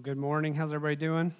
Well, 0.00 0.14
good 0.14 0.16
morning. 0.16 0.54
How's 0.54 0.72
everybody 0.72 0.96
doing? 0.96 1.34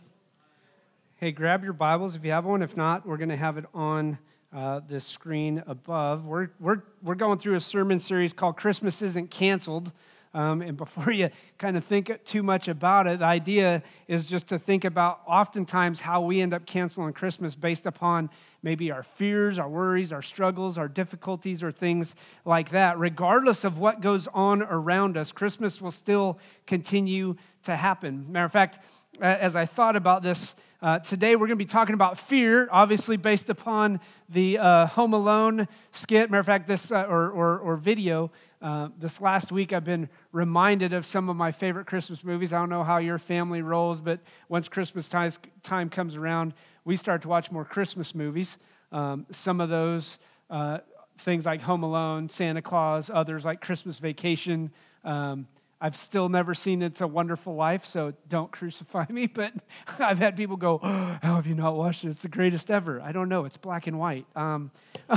Hey, 1.16 1.32
grab 1.32 1.64
your 1.64 1.72
Bibles 1.72 2.14
if 2.14 2.22
you 2.26 2.32
have 2.32 2.44
one. 2.44 2.60
If 2.60 2.76
not, 2.76 3.06
we're 3.06 3.16
going 3.16 3.30
to 3.30 3.36
have 3.38 3.56
it 3.56 3.64
on 3.72 4.18
uh, 4.54 4.80
the 4.86 5.00
screen 5.00 5.62
above. 5.66 6.26
We're, 6.26 6.50
we're, 6.60 6.82
we're 7.02 7.14
going 7.14 7.38
through 7.38 7.54
a 7.54 7.60
sermon 7.60 8.00
series 8.00 8.34
called 8.34 8.58
Christmas 8.58 9.00
Isn't 9.00 9.30
Canceled. 9.30 9.92
Um, 10.34 10.60
and 10.60 10.76
before 10.76 11.10
you 11.10 11.30
kind 11.56 11.78
of 11.78 11.86
think 11.86 12.12
too 12.26 12.42
much 12.42 12.68
about 12.68 13.06
it, 13.06 13.20
the 13.20 13.24
idea 13.24 13.82
is 14.08 14.26
just 14.26 14.48
to 14.48 14.58
think 14.58 14.84
about 14.84 15.20
oftentimes 15.26 15.98
how 15.98 16.20
we 16.20 16.42
end 16.42 16.52
up 16.52 16.66
canceling 16.66 17.14
Christmas 17.14 17.54
based 17.54 17.86
upon 17.86 18.28
maybe 18.62 18.90
our 18.90 19.02
fears, 19.02 19.58
our 19.58 19.70
worries, 19.70 20.12
our 20.12 20.20
struggles, 20.20 20.76
our 20.76 20.88
difficulties, 20.88 21.62
or 21.62 21.72
things 21.72 22.14
like 22.44 22.70
that. 22.72 22.98
Regardless 22.98 23.64
of 23.64 23.78
what 23.78 24.02
goes 24.02 24.28
on 24.34 24.60
around 24.62 25.16
us, 25.16 25.32
Christmas 25.32 25.80
will 25.80 25.90
still 25.90 26.38
continue 26.66 27.36
to 27.64 27.76
happen. 27.76 28.30
Matter 28.30 28.46
of 28.46 28.52
fact, 28.52 28.78
as 29.20 29.56
I 29.56 29.66
thought 29.66 29.96
about 29.96 30.22
this, 30.22 30.54
uh, 30.82 30.98
today 31.00 31.36
we're 31.36 31.46
going 31.46 31.58
to 31.58 31.64
be 31.64 31.66
talking 31.66 31.94
about 31.94 32.18
fear, 32.18 32.66
obviously 32.72 33.18
based 33.18 33.50
upon 33.50 34.00
the 34.30 34.56
uh, 34.56 34.86
Home 34.86 35.12
Alone 35.12 35.68
skit. 35.92 36.30
Matter 36.30 36.40
of 36.40 36.46
fact, 36.46 36.66
this 36.66 36.90
uh, 36.90 37.04
or, 37.04 37.30
or, 37.30 37.58
or, 37.58 37.76
video. 37.76 38.30
Uh, 38.62 38.88
this 38.98 39.20
last 39.20 39.52
week, 39.52 39.74
I've 39.74 39.84
been 39.84 40.08
reminded 40.32 40.94
of 40.94 41.04
some 41.04 41.28
of 41.28 41.36
my 41.36 41.52
favorite 41.52 41.86
Christmas 41.86 42.24
movies. 42.24 42.54
I 42.54 42.58
don't 42.58 42.70
know 42.70 42.84
how 42.84 42.96
your 42.96 43.18
family 43.18 43.60
rolls, 43.60 44.00
but 44.00 44.20
once 44.48 44.68
Christmas 44.68 45.06
time, 45.06 45.32
time 45.62 45.90
comes 45.90 46.16
around, 46.16 46.54
we 46.86 46.96
start 46.96 47.20
to 47.22 47.28
watch 47.28 47.50
more 47.50 47.64
Christmas 47.64 48.14
movies. 48.14 48.56
Um, 48.90 49.26
some 49.30 49.60
of 49.60 49.68
those 49.68 50.16
uh, 50.48 50.78
things 51.18 51.44
like 51.44 51.60
Home 51.60 51.82
Alone, 51.82 52.28
Santa 52.28 52.62
Claus, 52.62 53.10
others 53.12 53.44
like 53.44 53.60
Christmas 53.60 53.98
Vacation. 53.98 54.70
Um, 55.04 55.46
I've 55.82 55.96
still 55.96 56.28
never 56.28 56.54
seen 56.54 56.82
It's 56.82 57.00
a 57.00 57.06
Wonderful 57.06 57.54
Life, 57.54 57.86
so 57.86 58.12
don't 58.28 58.50
crucify 58.50 59.06
me. 59.08 59.28
But 59.40 59.54
I've 59.98 60.18
had 60.18 60.36
people 60.36 60.56
go, 60.56 60.80
oh, 60.82 61.18
How 61.22 61.36
have 61.36 61.46
you 61.46 61.54
not 61.54 61.74
watched 61.74 62.04
it? 62.04 62.10
It's 62.10 62.20
the 62.20 62.28
greatest 62.28 62.70
ever. 62.70 63.00
I 63.00 63.12
don't 63.12 63.30
know. 63.30 63.46
It's 63.46 63.56
black 63.56 63.86
and 63.86 63.98
white. 63.98 64.26
Um, 64.36 64.70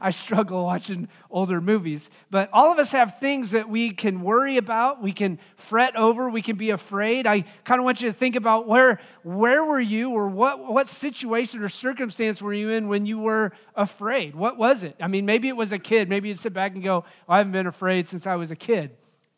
I 0.00 0.10
struggle 0.10 0.64
watching 0.64 1.08
older 1.30 1.60
movies. 1.60 2.08
But 2.30 2.48
all 2.52 2.72
of 2.72 2.78
us 2.78 2.92
have 2.92 3.18
things 3.20 3.50
that 3.50 3.68
we 3.68 3.90
can 3.90 4.22
worry 4.22 4.56
about, 4.56 5.02
we 5.02 5.12
can 5.12 5.38
fret 5.56 5.96
over, 5.96 6.30
we 6.30 6.40
can 6.40 6.56
be 6.56 6.70
afraid. 6.70 7.26
I 7.26 7.44
kind 7.64 7.78
of 7.80 7.84
want 7.84 8.00
you 8.00 8.08
to 8.08 8.14
think 8.14 8.36
about 8.36 8.66
where, 8.66 9.00
where 9.22 9.64
were 9.64 9.80
you 9.80 10.10
or 10.10 10.28
what, 10.28 10.72
what 10.72 10.88
situation 10.88 11.62
or 11.62 11.68
circumstance 11.68 12.40
were 12.40 12.54
you 12.54 12.70
in 12.70 12.88
when 12.88 13.04
you 13.04 13.18
were 13.18 13.52
afraid? 13.74 14.34
What 14.34 14.56
was 14.56 14.82
it? 14.82 14.96
I 15.00 15.08
mean, 15.08 15.26
maybe 15.26 15.48
it 15.48 15.56
was 15.56 15.72
a 15.72 15.78
kid. 15.78 16.08
Maybe 16.08 16.28
you'd 16.28 16.40
sit 16.40 16.54
back 16.54 16.74
and 16.74 16.82
go, 16.82 17.04
I 17.28 17.38
haven't 17.38 17.52
been 17.52 17.66
afraid 17.66 18.08
since 18.08 18.26
I 18.26 18.36
was 18.36 18.50
a 18.50 18.56
kid. 18.56 18.85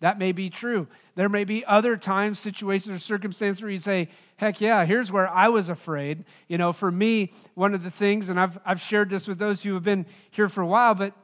That 0.00 0.18
may 0.18 0.32
be 0.32 0.48
true. 0.48 0.86
There 1.16 1.28
may 1.28 1.44
be 1.44 1.64
other 1.64 1.96
times, 1.96 2.38
situations, 2.38 2.94
or 2.94 2.98
circumstances 3.00 3.60
where 3.62 3.70
you 3.70 3.80
say, 3.80 4.08
heck 4.36 4.60
yeah, 4.60 4.84
here's 4.84 5.10
where 5.10 5.28
I 5.28 5.48
was 5.48 5.68
afraid. 5.68 6.24
You 6.46 6.58
know, 6.58 6.72
for 6.72 6.90
me, 6.90 7.32
one 7.54 7.74
of 7.74 7.82
the 7.82 7.90
things, 7.90 8.28
and 8.28 8.38
I've, 8.38 8.58
I've 8.64 8.80
shared 8.80 9.10
this 9.10 9.26
with 9.26 9.38
those 9.38 9.62
who 9.62 9.74
have 9.74 9.82
been 9.82 10.06
here 10.30 10.48
for 10.48 10.60
a 10.60 10.66
while, 10.66 10.94
but 10.94 11.14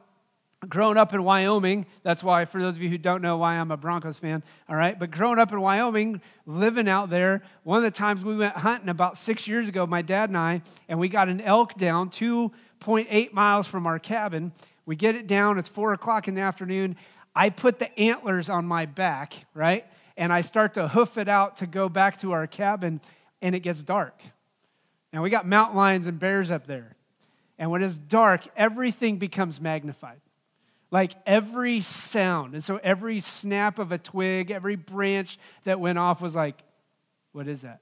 growing 0.67 0.97
up 0.97 1.13
in 1.13 1.23
Wyoming, 1.23 1.85
that's 2.03 2.23
why, 2.23 2.43
for 2.45 2.61
those 2.61 2.75
of 2.75 2.81
you 2.81 2.89
who 2.89 2.97
don't 2.97 3.21
know 3.21 3.37
why 3.37 3.55
I'm 3.55 3.71
a 3.71 3.77
Broncos 3.77 4.19
fan, 4.19 4.43
all 4.67 4.75
right, 4.75 4.97
but 4.97 5.11
growing 5.11 5.39
up 5.39 5.51
in 5.51 5.61
Wyoming, 5.61 6.21
living 6.45 6.89
out 6.89 7.09
there, 7.09 7.43
one 7.63 7.77
of 7.77 7.83
the 7.83 7.97
times 7.97 8.23
we 8.23 8.35
went 8.35 8.55
hunting 8.55 8.89
about 8.89 9.17
six 9.17 9.47
years 9.47 9.67
ago, 9.67 9.85
my 9.85 10.01
dad 10.01 10.29
and 10.29 10.37
I, 10.37 10.61
and 10.89 10.99
we 10.99 11.07
got 11.07 11.29
an 11.29 11.41
elk 11.41 11.75
down 11.77 12.09
2.8 12.09 13.33
miles 13.33 13.67
from 13.67 13.87
our 13.87 13.99
cabin. 13.99 14.51
We 14.85 14.95
get 14.95 15.15
it 15.15 15.27
down, 15.27 15.57
it's 15.57 15.69
four 15.69 15.93
o'clock 15.93 16.27
in 16.27 16.35
the 16.35 16.41
afternoon. 16.41 16.95
I 17.35 17.49
put 17.49 17.79
the 17.79 17.97
antlers 17.99 18.49
on 18.49 18.65
my 18.65 18.85
back, 18.85 19.33
right? 19.53 19.85
And 20.17 20.31
I 20.31 20.41
start 20.41 20.75
to 20.75 20.87
hoof 20.87 21.17
it 21.17 21.27
out 21.27 21.57
to 21.57 21.67
go 21.67 21.89
back 21.89 22.21
to 22.21 22.31
our 22.31 22.47
cabin, 22.47 23.01
and 23.41 23.53
it 23.53 23.59
gets 23.59 23.83
dark. 23.83 24.21
And 25.11 25.21
we 25.21 25.29
got 25.29 25.47
mountain 25.47 25.77
lions 25.77 26.07
and 26.07 26.19
bears 26.19 26.51
up 26.51 26.67
there. 26.67 26.95
And 27.57 27.71
when 27.71 27.83
it's 27.83 27.97
dark, 27.97 28.41
everything 28.55 29.17
becomes 29.17 29.59
magnified. 29.59 30.19
Like 30.91 31.13
every 31.25 31.81
sound. 31.81 32.53
And 32.53 32.63
so 32.63 32.77
every 32.77 33.19
snap 33.21 33.79
of 33.79 33.91
a 33.91 33.97
twig, 33.97 34.51
every 34.51 34.75
branch 34.75 35.37
that 35.63 35.79
went 35.79 35.97
off 35.97 36.21
was 36.21 36.35
like, 36.35 36.61
what 37.31 37.47
is 37.47 37.61
that? 37.61 37.81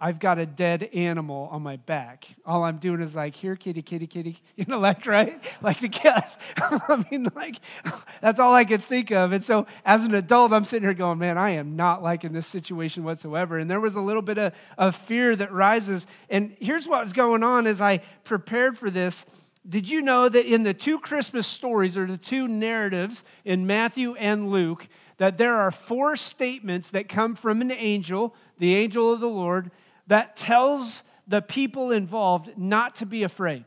I've 0.00 0.20
got 0.20 0.38
a 0.38 0.46
dead 0.46 0.90
animal 0.94 1.48
on 1.50 1.62
my 1.62 1.76
back. 1.76 2.28
All 2.46 2.62
I'm 2.62 2.78
doing 2.78 3.00
is 3.00 3.16
like, 3.16 3.34
here, 3.34 3.56
kitty, 3.56 3.82
kitty, 3.82 4.06
kitty, 4.06 4.40
you 4.56 4.64
know, 4.66 4.78
like, 4.78 5.06
right? 5.06 5.42
Like 5.60 5.80
the 5.80 5.88
cats. 5.88 6.36
I 6.56 7.04
mean, 7.10 7.28
like, 7.34 7.56
that's 8.20 8.38
all 8.38 8.54
I 8.54 8.64
could 8.64 8.84
think 8.84 9.10
of. 9.10 9.32
And 9.32 9.44
so 9.44 9.66
as 9.84 10.04
an 10.04 10.14
adult, 10.14 10.52
I'm 10.52 10.64
sitting 10.64 10.84
here 10.84 10.94
going, 10.94 11.18
man, 11.18 11.36
I 11.36 11.50
am 11.50 11.74
not 11.74 12.02
liking 12.02 12.32
this 12.32 12.46
situation 12.46 13.02
whatsoever. 13.02 13.58
And 13.58 13.68
there 13.68 13.80
was 13.80 13.96
a 13.96 14.00
little 14.00 14.22
bit 14.22 14.38
of, 14.38 14.52
of 14.76 14.94
fear 14.94 15.34
that 15.34 15.52
rises. 15.52 16.06
And 16.30 16.56
here's 16.60 16.86
what 16.86 17.02
was 17.02 17.12
going 17.12 17.42
on 17.42 17.66
as 17.66 17.80
I 17.80 17.98
prepared 18.22 18.78
for 18.78 18.90
this. 18.90 19.26
Did 19.68 19.88
you 19.88 20.00
know 20.00 20.28
that 20.28 20.46
in 20.46 20.62
the 20.62 20.72
two 20.72 21.00
Christmas 21.00 21.46
stories, 21.46 21.96
or 21.96 22.06
the 22.06 22.16
two 22.16 22.46
narratives 22.48 23.24
in 23.44 23.66
Matthew 23.66 24.14
and 24.14 24.50
Luke, 24.50 24.88
that 25.18 25.36
there 25.36 25.56
are 25.56 25.70
four 25.70 26.16
statements 26.16 26.90
that 26.90 27.08
come 27.08 27.34
from 27.34 27.60
an 27.60 27.72
angel, 27.72 28.34
the 28.58 28.74
angel 28.76 29.12
of 29.12 29.20
the 29.20 29.28
Lord, 29.28 29.70
that 30.08 30.36
tells 30.36 31.02
the 31.26 31.40
people 31.40 31.92
involved 31.92 32.56
not 32.56 32.96
to 32.96 33.06
be 33.06 33.22
afraid, 33.22 33.64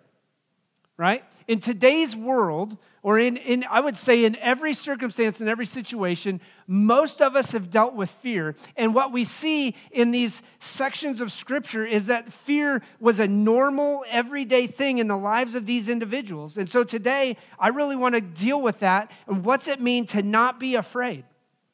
right? 0.97 1.24
In 1.47 1.59
today's 1.59 2.16
world, 2.16 2.78
or 3.03 3.18
in, 3.18 3.38
in, 3.38 3.63
I 3.69 3.79
would 3.79 3.97
say 3.97 4.25
in 4.25 4.35
every 4.35 4.74
circumstance, 4.74 5.41
in 5.41 5.47
every 5.47 5.66
situation, 5.66 6.40
most 6.68 7.22
of 7.22 7.35
us 7.35 7.52
have 7.52 7.72
dealt 7.72 7.96
with 7.96 8.09
fear. 8.09 8.56
And 8.75 8.94
what 8.94 9.12
we 9.12 9.24
see 9.24 9.75
in 9.91 10.12
these 10.12 10.41
sections 10.59 11.19
of 11.19 11.31
scripture 11.31 11.85
is 11.85 12.06
that 12.07 12.31
fear 12.31 12.84
was 13.00 13.19
a 13.19 13.28
normal, 13.28 14.06
everyday 14.08 14.68
thing 14.68 15.00
in 15.00 15.08
the 15.08 15.18
lives 15.18 15.56
of 15.56 15.66
these 15.66 15.90
individuals. 15.90 16.58
And 16.58 16.69
so 16.69 16.84
today, 16.84 17.38
I 17.58 17.69
really 17.69 17.96
want 17.96 18.13
to 18.13 18.22
deal 18.22 18.62
with 18.62 18.79
that 18.79 19.12
and 19.28 19.44
what's 19.44 19.68
it 19.68 19.81
mean 19.81 20.06
to 20.08 20.22
not 20.22 20.59
be 20.59 20.75
afraid, 20.75 21.23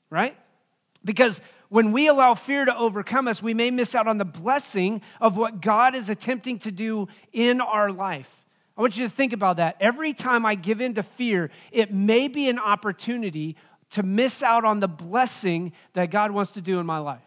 right? 0.09 0.37
Because 1.03 1.41
when 1.69 1.91
we 1.91 2.07
allow 2.07 2.33
fear 2.33 2.65
to 2.65 2.75
overcome 2.75 3.27
us, 3.27 3.41
we 3.41 3.53
may 3.53 3.71
miss 3.71 3.93
out 3.95 4.07
on 4.07 4.17
the 4.17 4.25
blessing 4.25 5.01
of 5.19 5.37
what 5.37 5.61
God 5.61 5.95
is 5.95 6.09
attempting 6.09 6.59
to 6.59 6.71
do 6.71 7.07
in 7.33 7.61
our 7.61 7.91
life. 7.91 8.29
I 8.77 8.81
want 8.81 8.95
you 8.95 9.07
to 9.07 9.13
think 9.13 9.33
about 9.33 9.57
that. 9.57 9.75
Every 9.79 10.13
time 10.13 10.45
I 10.45 10.55
give 10.55 10.81
in 10.81 10.95
to 10.95 11.03
fear, 11.03 11.49
it 11.71 11.91
may 11.91 12.27
be 12.27 12.47
an 12.47 12.59
opportunity 12.59 13.55
to 13.91 14.03
miss 14.03 14.43
out 14.43 14.65
on 14.65 14.79
the 14.79 14.87
blessing 14.87 15.73
that 15.93 16.11
God 16.11 16.31
wants 16.31 16.51
to 16.51 16.61
do 16.61 16.79
in 16.79 16.85
my 16.85 16.99
life. 16.99 17.21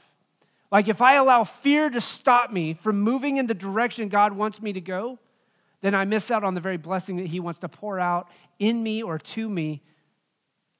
Like 0.70 0.88
if 0.88 1.02
I 1.02 1.14
allow 1.14 1.44
fear 1.44 1.90
to 1.90 2.00
stop 2.00 2.52
me 2.52 2.74
from 2.74 3.00
moving 3.00 3.38
in 3.38 3.46
the 3.46 3.54
direction 3.54 4.08
God 4.08 4.32
wants 4.32 4.62
me 4.62 4.72
to 4.74 4.80
go, 4.80 5.18
then 5.80 5.94
I 5.94 6.04
miss 6.04 6.30
out 6.30 6.44
on 6.44 6.54
the 6.54 6.60
very 6.60 6.76
blessing 6.76 7.16
that 7.16 7.26
He 7.26 7.40
wants 7.40 7.58
to 7.60 7.68
pour 7.68 7.98
out 7.98 8.28
in 8.58 8.82
me 8.82 9.02
or 9.02 9.18
to 9.18 9.48
me 9.48 9.82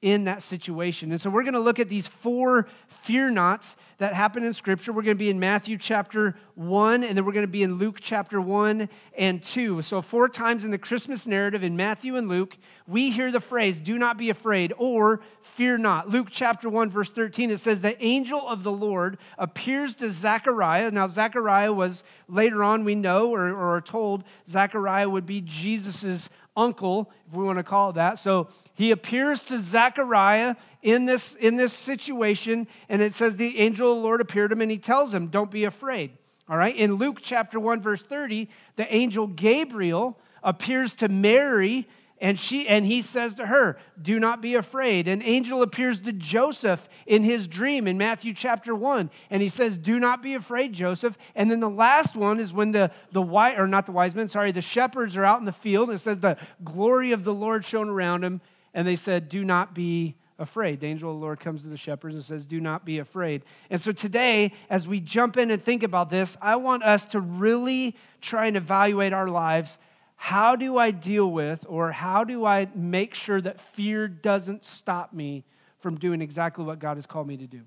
in 0.01 0.23
that 0.23 0.41
situation. 0.41 1.11
And 1.11 1.21
so 1.21 1.29
we're 1.29 1.43
going 1.43 1.53
to 1.53 1.59
look 1.59 1.79
at 1.79 1.89
these 1.89 2.07
four 2.07 2.67
fear 2.87 3.29
nots 3.29 3.75
that 3.99 4.15
happen 4.15 4.43
in 4.43 4.51
Scripture. 4.51 4.91
We're 4.91 5.03
going 5.03 5.15
to 5.15 5.23
be 5.23 5.29
in 5.29 5.39
Matthew 5.39 5.77
chapter 5.77 6.35
1, 6.55 7.03
and 7.03 7.15
then 7.15 7.23
we're 7.23 7.33
going 7.33 7.45
to 7.45 7.51
be 7.51 7.61
in 7.61 7.75
Luke 7.75 7.97
chapter 8.01 8.41
1 8.41 8.89
and 9.15 9.43
2. 9.43 9.83
So, 9.83 10.01
four 10.01 10.27
times 10.27 10.65
in 10.65 10.71
the 10.71 10.79
Christmas 10.79 11.27
narrative 11.27 11.63
in 11.63 11.75
Matthew 11.75 12.15
and 12.15 12.27
Luke, 12.27 12.57
we 12.87 13.11
hear 13.11 13.31
the 13.31 13.39
phrase, 13.39 13.79
do 13.79 13.99
not 13.99 14.17
be 14.17 14.31
afraid, 14.31 14.73
or 14.79 15.21
fear 15.43 15.77
not. 15.77 16.09
Luke 16.09 16.29
chapter 16.31 16.67
1, 16.67 16.89
verse 16.89 17.11
13, 17.11 17.51
it 17.51 17.59
says, 17.59 17.81
The 17.81 18.03
angel 18.03 18.47
of 18.47 18.63
the 18.63 18.71
Lord 18.71 19.19
appears 19.37 19.93
to 19.95 20.09
Zechariah. 20.09 20.89
Now, 20.89 21.07
Zechariah 21.07 21.73
was 21.73 22.03
later 22.27 22.63
on, 22.63 22.83
we 22.83 22.95
know 22.95 23.29
or, 23.29 23.49
or 23.49 23.75
are 23.75 23.81
told, 23.81 24.23
Zechariah 24.49 25.09
would 25.09 25.27
be 25.27 25.41
Jesus's 25.41 26.27
uncle, 26.55 27.11
if 27.27 27.33
we 27.33 27.43
want 27.43 27.59
to 27.59 27.63
call 27.63 27.91
it 27.91 27.93
that. 27.93 28.19
So 28.19 28.47
he 28.73 28.91
appears 28.91 29.41
to 29.43 29.59
Zechariah 29.59 30.55
in 30.81 31.05
this, 31.05 31.33
in 31.35 31.55
this 31.55 31.73
situation, 31.73 32.67
and 32.89 33.01
it 33.01 33.13
says 33.13 33.35
the 33.35 33.59
angel 33.59 33.91
of 33.91 33.97
the 33.97 34.03
Lord 34.03 34.21
appeared 34.21 34.49
to 34.49 34.55
him 34.55 34.61
and 34.61 34.71
he 34.71 34.77
tells 34.77 35.13
him, 35.13 35.27
Don't 35.27 35.51
be 35.51 35.63
afraid. 35.63 36.11
All 36.49 36.57
right. 36.57 36.75
In 36.75 36.95
Luke 36.95 37.19
chapter 37.21 37.59
1, 37.59 37.81
verse 37.81 38.01
30, 38.01 38.49
the 38.75 38.93
angel 38.93 39.27
Gabriel 39.27 40.17
appears 40.43 40.93
to 40.95 41.07
Mary 41.07 41.87
and 42.21 42.39
she 42.39 42.67
and 42.67 42.85
he 42.85 43.01
says 43.01 43.33
to 43.33 43.47
her, 43.47 43.77
"Do 44.01 44.19
not 44.19 44.41
be 44.41 44.55
afraid." 44.55 45.07
An 45.07 45.21
angel 45.21 45.61
appears 45.61 45.99
to 46.01 46.13
Joseph 46.13 46.87
in 47.05 47.23
his 47.23 47.47
dream 47.47 47.87
in 47.87 47.97
Matthew 47.97 48.33
chapter 48.33 48.73
1, 48.75 49.09
and 49.29 49.41
he 49.41 49.49
says, 49.49 49.75
"Do 49.75 49.99
not 49.99 50.21
be 50.21 50.35
afraid, 50.35 50.71
Joseph." 50.71 51.17
And 51.35 51.49
then 51.49 51.59
the 51.59 51.69
last 51.69 52.15
one 52.15 52.39
is 52.39 52.53
when 52.53 52.71
the 52.71 52.91
the 53.11 53.21
white 53.21 53.59
or 53.59 53.67
not 53.67 53.87
the 53.87 53.91
wise 53.91 54.15
men, 54.15 54.27
sorry, 54.27 54.51
the 54.51 54.61
shepherds 54.61 55.17
are 55.17 55.25
out 55.25 55.39
in 55.39 55.45
the 55.45 55.51
field, 55.51 55.89
and 55.89 55.97
it 55.97 56.01
says 56.01 56.19
the 56.19 56.37
glory 56.63 57.11
of 57.11 57.23
the 57.23 57.33
Lord 57.33 57.65
shone 57.65 57.89
around 57.89 58.23
him, 58.23 58.39
and 58.73 58.87
they 58.87 58.95
said, 58.95 59.27
"Do 59.27 59.43
not 59.43 59.73
be 59.73 60.15
afraid. 60.41 60.79
The 60.79 60.87
angel 60.87 61.11
of 61.11 61.17
the 61.17 61.21
Lord 61.21 61.39
comes 61.39 61.61
to 61.61 61.67
the 61.67 61.77
shepherds 61.77 62.15
and 62.15 62.23
says, 62.25 62.45
Do 62.45 62.59
not 62.59 62.83
be 62.83 62.97
afraid. 62.97 63.43
And 63.69 63.79
so 63.79 63.91
today, 63.91 64.53
as 64.71 64.87
we 64.87 64.99
jump 64.99 65.37
in 65.37 65.51
and 65.51 65.63
think 65.63 65.83
about 65.83 66.09
this, 66.09 66.35
I 66.41 66.55
want 66.55 66.83
us 66.83 67.05
to 67.07 67.19
really 67.19 67.95
try 68.21 68.47
and 68.47 68.57
evaluate 68.57 69.13
our 69.13 69.27
lives 69.27 69.77
how 70.23 70.55
do 70.55 70.77
I 70.77 70.91
deal 70.91 71.29
with 71.29 71.65
or 71.67 71.91
how 71.91 72.23
do 72.23 72.45
I 72.45 72.67
make 72.75 73.15
sure 73.15 73.41
that 73.41 73.59
fear 73.59 74.07
doesn't 74.07 74.65
stop 74.65 75.13
me 75.13 75.43
from 75.79 75.97
doing 75.97 76.21
exactly 76.21 76.63
what 76.63 76.79
God 76.79 76.97
has 76.97 77.05
called 77.05 77.27
me 77.27 77.37
to 77.37 77.47
do? 77.47 77.61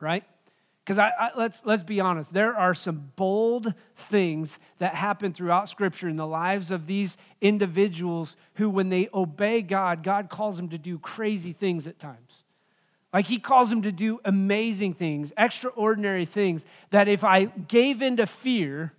right? 0.00 0.24
Because 0.84 0.98
I, 0.98 1.10
I, 1.18 1.30
let's, 1.36 1.60
let's 1.64 1.82
be 1.82 2.00
honest, 2.00 2.32
there 2.32 2.56
are 2.56 2.74
some 2.74 3.12
bold 3.16 3.74
things 3.96 4.58
that 4.78 4.94
happen 4.94 5.34
throughout 5.34 5.68
Scripture 5.68 6.08
in 6.08 6.16
the 6.16 6.26
lives 6.26 6.70
of 6.70 6.86
these 6.86 7.16
individuals 7.40 8.36
who, 8.54 8.70
when 8.70 8.88
they 8.88 9.08
obey 9.12 9.60
God, 9.60 10.02
God 10.02 10.30
calls 10.30 10.56
them 10.56 10.70
to 10.70 10.78
do 10.78 10.98
crazy 10.98 11.52
things 11.52 11.86
at 11.86 11.98
times. 11.98 12.44
Like 13.12 13.26
He 13.26 13.38
calls 13.38 13.68
them 13.68 13.82
to 13.82 13.92
do 13.92 14.20
amazing 14.24 14.94
things, 14.94 15.32
extraordinary 15.36 16.24
things 16.24 16.64
that 16.90 17.08
if 17.08 17.22
I 17.22 17.46
gave 17.46 18.00
into 18.00 18.26
fear, 18.26 18.92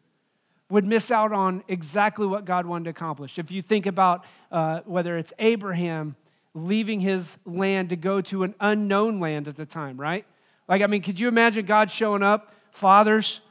would 0.69 0.85
miss 0.85 1.09
out 1.09 1.33
on 1.33 1.63
exactly 1.67 2.27
what 2.27 2.45
God 2.45 2.65
wanted 2.65 2.85
to 2.85 2.89
accomplish. 2.91 3.39
If 3.39 3.51
you 3.51 3.61
think 3.61 3.85
about 3.85 4.23
uh, 4.51 4.81
whether 4.85 5.17
it's 5.17 5.33
Abraham 5.39 6.15
leaving 6.53 6.99
his 6.99 7.37
land 7.45 7.89
to 7.89 7.95
go 7.95 8.21
to 8.21 8.43
an 8.43 8.55
unknown 8.59 9.19
land 9.19 9.47
at 9.47 9.55
the 9.55 9.65
time, 9.65 9.99
right? 9.99 10.25
Like, 10.67 10.81
I 10.81 10.87
mean, 10.87 11.01
could 11.01 11.19
you 11.19 11.27
imagine 11.27 11.65
God 11.65 11.91
showing 11.91 12.23
up, 12.23 12.53
fathers? 12.71 13.41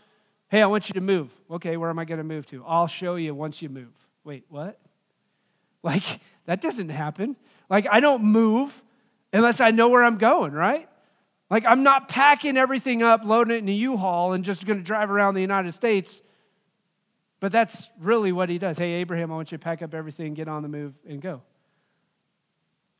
Hey, 0.49 0.63
I 0.63 0.67
want 0.67 0.89
you 0.89 0.95
to 0.95 1.01
move. 1.01 1.31
Okay, 1.51 1.77
where 1.77 1.91
am 1.91 1.99
I 1.99 2.05
going 2.05 2.19
to 2.19 2.25
move 2.25 2.47
to? 2.47 2.65
I'll 2.65 2.87
show 2.87 3.17
you 3.17 3.35
once 3.35 3.61
you 3.61 3.69
move. 3.69 3.93
Wait, 4.25 4.45
what? 4.49 4.79
Like, 5.81 6.03
that 6.47 6.61
doesn't 6.61 6.89
happen. 6.89 7.37
Like, 7.71 7.87
I 7.89 8.01
don't 8.01 8.25
move 8.25 8.83
unless 9.33 9.61
I 9.61 9.71
know 9.71 9.89
where 9.91 10.03
I'm 10.03 10.19
going, 10.19 10.53
right? 10.53 10.89
Like, 11.51 11.65
I'm 11.65 11.85
not 11.85 12.09
packing 12.09 12.57
everything 12.57 13.05
up, 13.05 13.25
loading 13.25 13.55
it 13.55 13.59
in 13.59 13.69
a 13.69 13.73
U 13.73 13.97
Haul, 13.97 14.33
and 14.33 14.45
just 14.45 14.67
going 14.67 14.81
to 14.81 14.85
drive 14.85 15.09
around 15.09 15.35
the 15.35 15.41
United 15.41 15.73
States. 15.75 16.21
But 17.41 17.53
that's 17.53 17.89
really 18.01 18.33
what 18.33 18.49
he 18.49 18.59
does. 18.59 18.79
Hey, 18.79 18.93
Abraham, 18.95 19.31
I 19.31 19.35
want 19.37 19.53
you 19.53 19.59
to 19.59 19.63
pack 19.63 19.83
up 19.83 19.95
everything, 19.95 20.35
get 20.35 20.49
on 20.49 20.63
the 20.63 20.69
move, 20.69 20.95
and 21.09 21.21
go. 21.21 21.43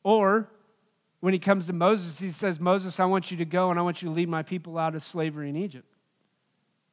Or 0.05 0.49
when 1.21 1.33
he 1.33 1.39
comes 1.39 1.67
to 1.67 1.73
Moses, 1.73 2.19
he 2.19 2.31
says, 2.31 2.61
Moses, 2.61 3.01
I 3.01 3.05
want 3.07 3.31
you 3.31 3.39
to 3.39 3.45
go 3.45 3.71
and 3.71 3.79
I 3.79 3.83
want 3.83 4.01
you 4.01 4.09
to 4.09 4.15
lead 4.15 4.29
my 4.29 4.43
people 4.43 4.79
out 4.79 4.95
of 4.95 5.03
slavery 5.03 5.49
in 5.49 5.57
Egypt. 5.57 5.93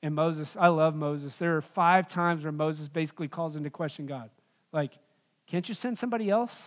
And 0.02 0.16
Moses, 0.16 0.56
I 0.60 0.68
love 0.68 0.96
Moses. 0.96 1.36
There 1.38 1.58
are 1.58 1.62
five 1.62 2.08
times 2.08 2.44
where 2.44 2.52
Moses 2.52 2.88
basically 2.88 3.28
calls 3.28 3.56
into 3.56 3.70
question 3.70 4.06
God. 4.06 4.30
Like, 4.72 4.94
can't 5.48 5.68
you 5.68 5.76
send 5.76 5.98
somebody 5.98 6.30
else? 6.30 6.64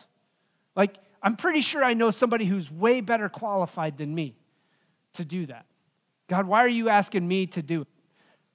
Like, 0.77 0.97
I'm 1.23 1.37
pretty 1.37 1.61
sure 1.61 1.83
I 1.83 1.95
know 1.95 2.11
somebody 2.11 2.45
who's 2.45 2.71
way 2.71 3.01
better 3.01 3.29
qualified 3.29 3.99
than 3.99 4.15
me 4.15 4.37
to 5.15 5.25
do 5.25 5.47
that. 5.47 5.67
God, 6.29 6.47
why 6.47 6.65
are 6.65 6.69
you 6.69 6.89
asking 6.89 7.27
me 7.27 7.47
to 7.49 7.63
do 7.63 7.83
it? 7.83 7.89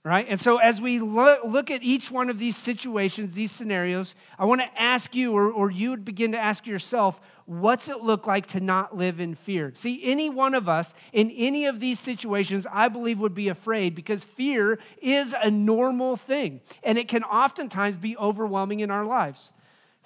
Right? 0.03 0.25
And 0.27 0.39
so, 0.39 0.57
as 0.57 0.81
we 0.81 0.99
look 0.99 1.71
at 1.71 1.81
each 1.81 2.11
one 2.11 2.29
of 2.29 2.37
these 2.37 2.57
situations, 2.57 3.33
these 3.33 3.51
scenarios, 3.51 4.15
I 4.37 4.45
want 4.45 4.59
to 4.61 4.81
ask 4.81 5.15
you, 5.15 5.31
or, 5.31 5.49
or 5.49 5.71
you 5.71 5.91
would 5.91 6.03
begin 6.03 6.33
to 6.33 6.37
ask 6.37 6.67
yourself, 6.67 7.19
what's 7.45 7.87
it 7.87 8.01
look 8.01 8.27
like 8.27 8.47
to 8.47 8.59
not 8.59 8.97
live 8.97 9.21
in 9.21 9.35
fear? 9.35 9.71
See, 9.75 10.01
any 10.03 10.29
one 10.29 10.55
of 10.55 10.67
us 10.67 10.93
in 11.13 11.31
any 11.31 11.65
of 11.65 11.79
these 11.79 11.99
situations, 11.99 12.67
I 12.69 12.89
believe, 12.89 13.19
would 13.19 13.33
be 13.33 13.47
afraid 13.47 13.95
because 13.95 14.25
fear 14.25 14.79
is 15.01 15.33
a 15.41 15.49
normal 15.49 16.17
thing, 16.17 16.59
and 16.83 16.97
it 16.97 17.07
can 17.07 17.23
oftentimes 17.23 17.95
be 17.95 18.17
overwhelming 18.17 18.81
in 18.81 18.91
our 18.91 19.05
lives. 19.05 19.53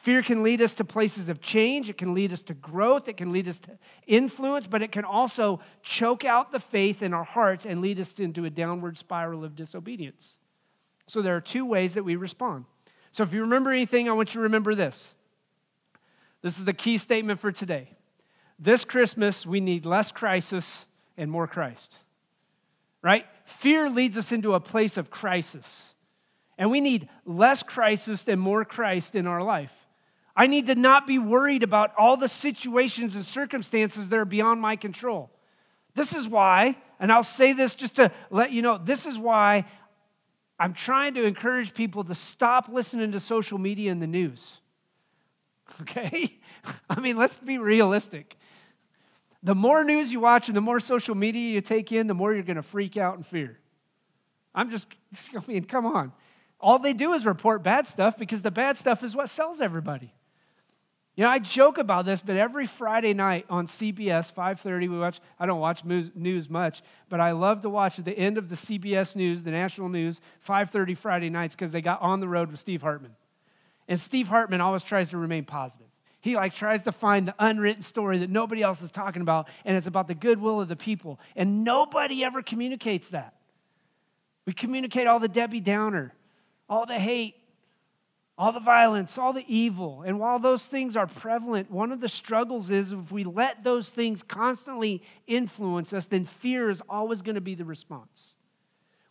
Fear 0.07 0.23
can 0.23 0.41
lead 0.41 0.61
us 0.61 0.71
to 0.75 0.85
places 0.85 1.27
of 1.27 1.41
change, 1.41 1.89
it 1.89 1.97
can 1.97 2.13
lead 2.13 2.31
us 2.31 2.41
to 2.43 2.53
growth, 2.53 3.09
it 3.09 3.17
can 3.17 3.33
lead 3.33 3.45
us 3.49 3.59
to 3.59 3.77
influence, 4.05 4.65
but 4.65 4.81
it 4.81 4.93
can 4.93 5.03
also 5.03 5.59
choke 5.83 6.23
out 6.23 6.53
the 6.53 6.61
faith 6.61 7.03
in 7.03 7.13
our 7.13 7.25
hearts 7.25 7.65
and 7.65 7.81
lead 7.81 7.99
us 7.99 8.13
into 8.13 8.45
a 8.45 8.49
downward 8.49 8.97
spiral 8.97 9.43
of 9.43 9.53
disobedience. 9.53 10.37
So 11.07 11.21
there 11.21 11.35
are 11.35 11.41
two 11.41 11.65
ways 11.65 11.95
that 11.95 12.05
we 12.05 12.15
respond. 12.15 12.63
So 13.11 13.23
if 13.23 13.33
you 13.33 13.41
remember 13.41 13.69
anything, 13.69 14.07
I 14.07 14.13
want 14.13 14.29
you 14.29 14.39
to 14.39 14.43
remember 14.43 14.75
this. 14.75 15.13
This 16.41 16.57
is 16.57 16.63
the 16.63 16.71
key 16.71 16.99
statement 16.99 17.41
for 17.41 17.51
today. 17.51 17.89
This 18.57 18.85
Christmas, 18.85 19.45
we 19.45 19.59
need 19.59 19.85
less 19.85 20.13
crisis 20.13 20.85
and 21.17 21.29
more 21.29 21.47
Christ. 21.47 21.97
Right? 23.01 23.25
Fear 23.43 23.89
leads 23.89 24.15
us 24.15 24.31
into 24.31 24.53
a 24.53 24.61
place 24.61 24.95
of 24.95 25.09
crisis. 25.09 25.83
And 26.57 26.71
we 26.71 26.79
need 26.79 27.09
less 27.25 27.61
crisis 27.61 28.23
and 28.25 28.39
more 28.39 28.63
Christ 28.63 29.13
in 29.13 29.27
our 29.27 29.43
life. 29.43 29.76
I 30.39 30.45
need 30.45 30.67
to 30.67 30.75
not 30.75 31.07
be 31.07 31.17
worried 31.17 31.63
about 31.63 31.93
all 31.97 32.15
the 32.15 32.29
situations 32.29 33.15
and 33.15 33.25
circumstances 33.25 34.07
that 34.07 34.15
are 34.15 34.23
beyond 34.23 34.61
my 34.61 34.75
control. 34.75 35.31
This 35.95 36.13
is 36.13 36.27
why, 36.27 36.77
and 36.99 37.11
I'll 37.11 37.23
say 37.23 37.53
this 37.53 37.73
just 37.73 37.95
to 37.95 38.11
let 38.29 38.51
you 38.51 38.61
know, 38.61 38.77
this 38.77 39.07
is 39.07 39.17
why 39.17 39.65
I'm 40.59 40.75
trying 40.75 41.15
to 41.15 41.23
encourage 41.23 41.73
people 41.73 42.03
to 42.03 42.13
stop 42.13 42.69
listening 42.69 43.13
to 43.13 43.19
social 43.19 43.57
media 43.57 43.91
and 43.91 44.01
the 44.01 44.07
news. 44.07 44.39
Okay? 45.81 46.39
I 46.89 47.01
mean, 47.01 47.17
let's 47.17 47.35
be 47.35 47.57
realistic. 47.57 48.37
The 49.43 49.53
more 49.53 49.83
news 49.83 50.13
you 50.13 50.21
watch 50.21 50.47
and 50.47 50.55
the 50.55 50.61
more 50.61 50.79
social 50.79 51.13
media 51.13 51.55
you 51.55 51.59
take 51.59 51.91
in, 51.91 52.07
the 52.07 52.13
more 52.13 52.33
you're 52.33 52.43
going 52.43 52.55
to 52.55 52.63
freak 52.63 52.95
out 52.95 53.17
and 53.17 53.27
fear. 53.27 53.59
I'm 54.55 54.71
just, 54.71 54.87
I 55.35 55.41
mean, 55.45 55.65
come 55.65 55.85
on. 55.85 56.13
All 56.61 56.79
they 56.79 56.93
do 56.93 57.11
is 57.11 57.25
report 57.25 57.63
bad 57.63 57.85
stuff 57.85 58.17
because 58.17 58.41
the 58.41 58.49
bad 58.49 58.77
stuff 58.77 59.03
is 59.03 59.13
what 59.13 59.29
sells 59.29 59.59
everybody. 59.59 60.13
You 61.17 61.23
know, 61.23 61.31
I 61.31 61.39
joke 61.39 61.79
about 61.79 62.05
this, 62.05 62.21
but 62.21 62.37
every 62.37 62.67
Friday 62.67 63.15
night 63.15 63.47
on 63.49 63.65
CBS 63.65 64.31
5:30 64.31 64.87
we 64.87 64.99
watch 64.99 65.19
I 65.39 65.47
don't 65.47 65.59
watch 65.59 65.83
news 65.83 66.47
much, 66.47 66.83
but 67.09 67.19
I 67.19 67.31
love 67.31 67.63
to 67.63 67.69
watch 67.69 67.97
at 67.97 68.05
the 68.05 68.15
end 68.15 68.37
of 68.37 68.49
the 68.49 68.55
CBS 68.55 69.15
news, 69.15 69.41
the 69.41 69.49
national 69.49 69.89
news, 69.89 70.21
5:30 70.47 70.95
Friday 70.95 71.31
nights 71.31 71.55
cuz 71.55 71.71
they 71.71 71.81
got 71.81 71.99
on 72.03 72.19
the 72.19 72.27
road 72.27 72.51
with 72.51 72.59
Steve 72.59 72.83
Hartman. 72.83 73.15
And 73.87 73.99
Steve 73.99 74.27
Hartman 74.27 74.61
always 74.61 74.83
tries 74.83 75.09
to 75.09 75.17
remain 75.17 75.43
positive. 75.43 75.87
He 76.21 76.35
like 76.35 76.53
tries 76.53 76.83
to 76.83 76.91
find 76.91 77.27
the 77.27 77.35
unwritten 77.39 77.81
story 77.81 78.19
that 78.19 78.29
nobody 78.29 78.61
else 78.61 78.83
is 78.83 78.91
talking 78.91 79.23
about 79.23 79.49
and 79.65 79.75
it's 79.75 79.87
about 79.87 80.07
the 80.07 80.13
goodwill 80.13 80.61
of 80.61 80.67
the 80.67 80.75
people. 80.75 81.19
And 81.35 81.63
nobody 81.63 82.23
ever 82.23 82.43
communicates 82.43 83.09
that. 83.09 83.33
We 84.45 84.53
communicate 84.53 85.07
all 85.07 85.19
the 85.19 85.27
Debbie 85.27 85.61
Downer, 85.61 86.13
all 86.69 86.85
the 86.85 86.99
hate, 86.99 87.35
all 88.37 88.51
the 88.51 88.59
violence, 88.59 89.17
all 89.17 89.33
the 89.33 89.45
evil. 89.47 90.03
And 90.05 90.19
while 90.19 90.37
those 90.37 90.63
things 90.63 90.95
are 90.95 91.07
prevalent, 91.07 91.71
one 91.71 91.91
of 91.91 91.99
the 91.99 92.09
struggles 92.09 92.69
is 92.69 92.91
if 92.91 93.11
we 93.11 93.23
let 93.23 93.63
those 93.63 93.89
things 93.89 94.21
constantly 94.21 95.01
influence 95.25 95.91
us, 95.91 96.05
then 96.05 96.25
fear 96.25 96.69
is 96.69 96.81
always 96.87 97.23
going 97.23 97.35
to 97.35 97.41
be 97.41 97.55
the 97.55 97.65
response. 97.65 98.35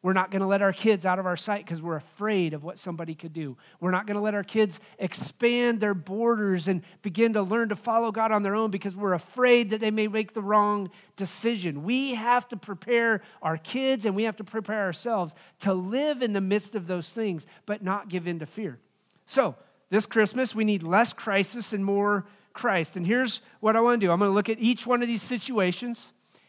We're 0.03 0.13
not 0.13 0.31
going 0.31 0.43
to 0.43 0.47
let 0.47 0.63
our 0.63 0.73
kids 0.73 1.05
out 1.05 1.19
of 1.19 1.27
our 1.27 1.37
sight 1.37 1.65
because 1.65 1.83
we're 1.83 1.97
afraid 1.97 2.55
of 2.55 2.63
what 2.63 2.79
somebody 2.79 3.17
could 3.17 3.33
do. 3.33 3.57
We're 3.81 3.91
not 3.91 4.07
going 4.07 4.15
to 4.15 4.21
let 4.21 4.35
our 4.35 4.45
kids 4.45 4.79
expand 5.01 5.81
their 5.81 5.95
borders 5.95 6.69
and 6.69 6.83
begin 7.03 7.33
to 7.33 7.43
learn 7.43 7.71
to 7.71 7.77
follow 7.77 8.13
God 8.13 8.31
on 8.31 8.45
their 8.45 8.55
own 8.55 8.71
because 8.71 8.95
we're 8.95 9.15
afraid 9.15 9.71
that 9.71 9.81
they 9.81 9.91
may 9.91 10.07
make 10.07 10.33
the 10.33 10.43
wrong 10.43 10.91
decision. 11.17 11.83
We 11.83 12.15
have 12.15 12.47
to 12.51 12.57
prepare 12.57 13.23
our 13.43 13.57
kids 13.57 14.05
and 14.05 14.15
we 14.15 14.23
have 14.23 14.37
to 14.37 14.45
prepare 14.45 14.85
ourselves 14.85 15.35
to 15.61 15.75
live 15.75 16.23
in 16.23 16.33
the 16.33 16.41
midst 16.41 16.77
of 16.77 16.87
those 16.87 17.09
things, 17.09 17.45
but 17.65 17.83
not 17.83 18.09
give 18.09 18.29
in 18.29 18.39
to 18.39 18.47
fear. 18.47 18.79
So, 19.27 19.57
this 19.91 20.07
Christmas, 20.07 20.55
we 20.55 20.65
need 20.65 20.83
less 20.83 21.13
crisis 21.13 21.73
and 21.73 21.85
more 21.85 22.27
Christ. 22.53 22.97
And 22.97 23.07
here's 23.07 23.41
what 23.61 23.77
I 23.77 23.81
want 23.81 24.01
to 24.01 24.07
do 24.07 24.11
I'm 24.11 24.19
going 24.19 24.31
to 24.31 24.35
look 24.35 24.49
at 24.49 24.59
each 24.59 24.87
one 24.87 25.03
of 25.03 25.09
these 25.09 25.23
situations, 25.23 26.01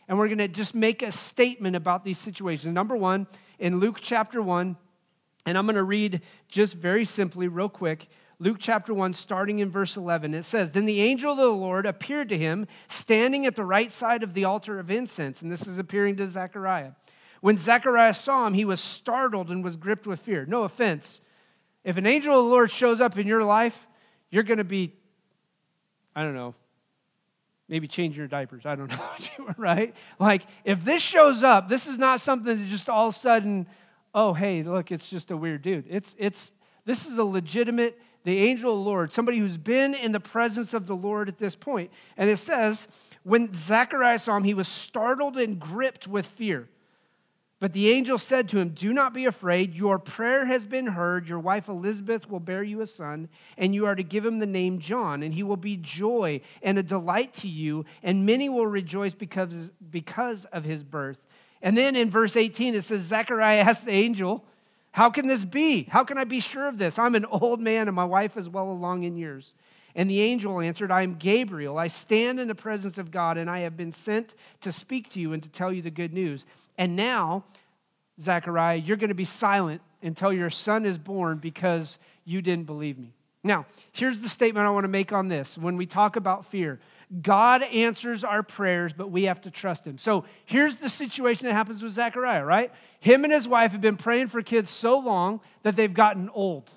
and 0.08 0.18
we're 0.18 0.28
going 0.28 0.38
to 0.40 0.48
just 0.48 0.74
make 0.74 1.02
a 1.02 1.12
statement 1.12 1.76
about 1.76 2.04
these 2.04 2.18
situations. 2.18 2.74
Number 2.74 2.96
one, 2.96 3.28
in 3.60 3.80
Luke 3.80 4.00
chapter 4.02 4.42
1, 4.42 4.76
and 5.46 5.58
I'm 5.58 5.66
going 5.66 5.76
to 5.76 5.84
read 5.84 6.22
just 6.48 6.74
very 6.76 7.06
simply, 7.06 7.48
real 7.48 7.70
quick. 7.70 8.08
Luke 8.40 8.58
chapter 8.60 8.94
1, 8.94 9.14
starting 9.14 9.60
in 9.60 9.72
verse 9.72 9.98
11, 9.98 10.34
it 10.34 10.44
says, 10.44 10.72
Then 10.72 10.86
the 10.86 11.02
angel 11.02 11.32
of 11.32 11.38
the 11.38 11.48
Lord 11.48 11.86
appeared 11.86 12.30
to 12.30 12.38
him, 12.38 12.68
standing 12.88 13.46
at 13.46 13.56
the 13.56 13.64
right 13.64 13.92
side 13.92 14.24
of 14.24 14.34
the 14.34 14.46
altar 14.46 14.80
of 14.80 14.92
incense. 14.92 15.42
And 15.42 15.52
this 15.52 15.66
is 15.66 15.80
appearing 15.80 16.18
to 16.18 16.30
Zechariah. 16.30 16.92
When 17.42 17.58
Zechariah 17.58 18.14
saw 18.14 18.46
him, 18.46 18.54
he 18.54 18.66
was 18.66 18.80
startled 18.80 19.50
and 19.50 19.64
was 19.64 19.76
gripped 19.76 20.06
with 20.06 20.20
fear. 20.20 20.46
No 20.46 20.64
offense 20.64 21.22
if 21.88 21.96
an 21.96 22.06
angel 22.06 22.38
of 22.38 22.44
the 22.44 22.52
Lord 22.52 22.70
shows 22.70 23.00
up 23.00 23.18
in 23.18 23.28
your 23.28 23.46
life, 23.46 23.88
you're 24.30 24.44
going 24.44 24.58
to 24.58 24.66
be, 24.66 24.94
I 26.14 26.22
don't 26.22 26.36
know, 26.36 26.54
maybe 27.70 27.88
changing 27.88 28.18
your 28.18 28.28
diapers. 28.28 28.66
I 28.66 28.76
don't 28.76 28.92
know, 29.40 29.56
right? 29.56 29.96
Like, 30.20 30.44
if 30.66 30.84
this 30.84 31.02
shows 31.02 31.44
up, 31.44 31.70
this 31.70 31.88
is 31.88 31.98
not 31.98 32.20
something 32.20 32.60
that 32.60 32.68
just 32.68 32.90
all 32.90 33.08
of 33.08 33.16
a 33.16 33.18
sudden, 33.18 33.68
oh, 34.14 34.34
hey, 34.34 34.64
look, 34.64 34.92
it's 34.92 35.08
just 35.08 35.32
a 35.32 35.38
weird 35.38 35.62
dude. 35.62 35.86
It's, 35.90 36.14
it's, 36.18 36.52
this 36.84 37.06
is 37.06 37.18
a 37.18 37.24
legitimate, 37.24 37.98
the 38.26 38.38
angel 38.38 38.74
of 38.74 38.80
the 38.80 38.84
Lord, 38.84 39.14
somebody 39.14 39.38
who's 39.38 39.56
been 39.56 39.96
in 39.96 40.12
the 40.12 40.20
presence 40.20 40.74
of 40.74 40.88
the 40.88 40.96
Lord 40.96 41.30
at 41.30 41.38
this 41.38 41.56
point. 41.56 41.90
And 42.18 42.30
it 42.30 42.40
says, 42.40 42.86
when 43.24 43.54
Zacharias 43.54 44.24
saw 44.24 44.36
him, 44.36 44.44
he 44.44 44.54
was 44.54 44.68
startled 44.68 45.38
and 45.38 45.58
gripped 45.58 46.06
with 46.06 46.26
fear. 46.26 46.68
But 47.60 47.74
the 47.74 47.90
angel 47.90 48.20
said 48.20 48.48
to 48.50 48.60
him, 48.60 48.70
Do 48.70 48.94
not 48.94 49.14
be 49.14 49.26
afraid. 49.26 49.74
Your 49.74 49.98
prayer 49.98 50.46
has 50.46 50.64
been 50.64 50.86
heard. 50.86 51.28
Your 51.28 51.40
wife 51.40 51.68
Elizabeth 51.68 52.30
will 52.30 52.40
bear 52.40 52.62
you 52.62 52.82
a 52.82 52.88
son, 52.88 53.30
and 53.58 53.74
you 53.74 53.88
are 53.88 53.96
to 53.96 54.04
give 54.04 54.24
him 54.24 54.38
the 54.38 54.46
name 54.46 54.80
John, 54.80 55.24
and 55.24 55.34
he 55.34 55.42
will 55.42 55.58
be 55.58 55.76
joy 55.78 56.42
and 56.62 56.78
a 56.78 56.84
delight 56.84 57.34
to 57.36 57.48
you, 57.48 57.86
and 58.04 58.28
many 58.28 58.48
will 58.48 58.68
rejoice 58.68 59.16
because, 59.16 59.72
because 59.90 60.46
of 60.46 60.66
his 60.66 60.84
birth. 60.84 61.18
And 61.64 61.76
then 61.76 61.96
in 61.96 62.12
verse 62.12 62.36
18, 62.36 62.76
it 62.76 62.84
says, 62.84 63.02
Zechariah 63.04 63.62
asked 63.62 63.86
the 63.86 63.92
angel, 63.92 64.46
How 64.92 65.10
can 65.10 65.26
this 65.26 65.44
be? 65.44 65.84
How 65.90 66.04
can 66.04 66.20
I 66.20 66.26
be 66.26 66.40
sure 66.40 66.68
of 66.68 66.78
this? 66.78 67.00
I'm 67.00 67.16
an 67.16 67.26
old 67.26 67.60
man, 67.60 67.88
and 67.88 67.96
my 67.96 68.06
wife 68.06 68.38
is 68.38 68.48
well 68.48 68.70
along 68.70 69.02
in 69.02 69.18
years. 69.18 69.56
And 69.98 70.08
the 70.10 70.22
angel 70.22 70.62
answered, 70.62 70.92
I 70.92 71.02
am 71.02 71.16
Gabriel. 71.16 71.80
I 71.80 71.88
stand 71.88 72.40
in 72.40 72.48
the 72.48 72.56
presence 72.56 73.00
of 73.00 73.10
God, 73.10 73.38
and 73.38 73.50
I 73.50 73.60
have 73.62 73.76
been 73.76 73.92
sent 73.92 74.36
to 74.62 74.72
speak 74.72 75.10
to 75.14 75.20
you 75.20 75.34
and 75.34 75.42
to 75.42 75.50
tell 75.50 75.74
you 75.74 75.82
the 75.82 75.90
good 75.90 76.14
news. 76.14 76.46
And 76.78 76.96
now, 76.96 77.44
Zechariah, 78.22 78.78
you're 78.78 78.96
going 78.96 79.10
to 79.10 79.16
be 79.16 79.26
silent 79.26 79.82
until 80.04 80.32
your 80.32 80.52
son 80.52 80.86
is 80.86 81.00
born 81.00 81.40
because 81.40 81.98
you 82.26 82.44
didn't 82.44 82.68
believe 82.68 83.00
me. 83.00 83.12
Now, 83.44 83.66
here's 83.92 84.20
the 84.20 84.30
statement 84.30 84.68
I 84.68 84.70
want 84.70 84.84
to 84.84 84.90
make 84.90 85.12
on 85.12 85.30
this. 85.30 85.58
When 85.58 85.78
we 85.78 85.88
talk 85.88 86.16
about 86.16 86.46
fear, 86.46 86.80
God 87.22 87.64
answers 87.64 88.24
our 88.24 88.44
prayers, 88.44 88.94
but 88.94 89.10
we 89.10 89.24
have 89.24 89.42
to 89.42 89.52
trust 89.52 89.86
him. 89.86 89.98
So 89.98 90.26
here's 90.46 90.76
the 90.76 90.90
situation 90.90 91.48
that 91.48 91.54
happens 91.54 91.82
with 91.82 91.94
Zechariah, 91.94 92.46
right? 92.46 92.72
Him 93.00 93.24
and 93.24 93.34
his 93.34 93.48
wife 93.48 93.72
have 93.72 93.82
been 93.82 93.98
praying 93.98 94.28
for 94.28 94.44
kids 94.44 94.70
so 94.70 95.00
long 95.00 95.40
that 95.64 95.76
they've 95.76 95.94
gotten 95.94 96.30
old. 96.30 96.70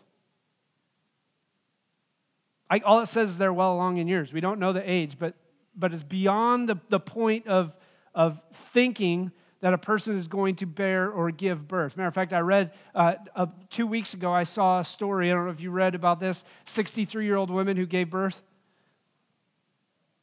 I, 2.71 2.79
all 2.79 3.01
it 3.01 3.07
says 3.07 3.31
is 3.31 3.39
they're 3.39 3.53
well 3.53 3.75
along 3.75 3.97
in 3.97 4.07
years. 4.07 4.33
We 4.33 4.41
don't 4.41 4.61
know 4.61 4.73
the 4.73 4.89
age, 4.89 5.17
but, 5.19 5.35
but 5.77 5.93
it's 5.93 6.05
beyond 6.05 6.69
the, 6.69 6.77
the 6.89 7.01
point 7.01 7.49
of, 7.49 7.73
of 8.15 8.41
thinking 8.73 9.33
that 9.61 9.75
a 9.75 9.79
person 9.79 10.17
is 10.17 10.29
going 10.29 10.57
to 10.57 10.67
bear 10.67 11.11
or 11.11 11.31
give 11.31 11.67
birth. 11.67 11.97
Matter 11.97 12.09
of 12.09 12.15
fact, 12.15 12.33
I 12.33 12.39
read 12.39 12.73
uh, 12.95 13.15
uh, 13.35 13.47
two 13.69 13.87
weeks 13.87 14.15
ago, 14.15 14.33
I 14.33 14.45
saw 14.45 14.81
a 14.81 14.85
story. 14.85 15.31
I 15.31 15.35
don't 15.35 15.47
know 15.47 15.51
if 15.51 15.61
you 15.61 15.71
read 15.71 15.95
about 15.95 16.21
this 16.21 16.45
63 16.65 17.25
year 17.25 17.37
old 17.37 17.51
woman 17.51 17.77
who 17.77 17.87
gave 17.87 18.09
birth. 18.09 18.41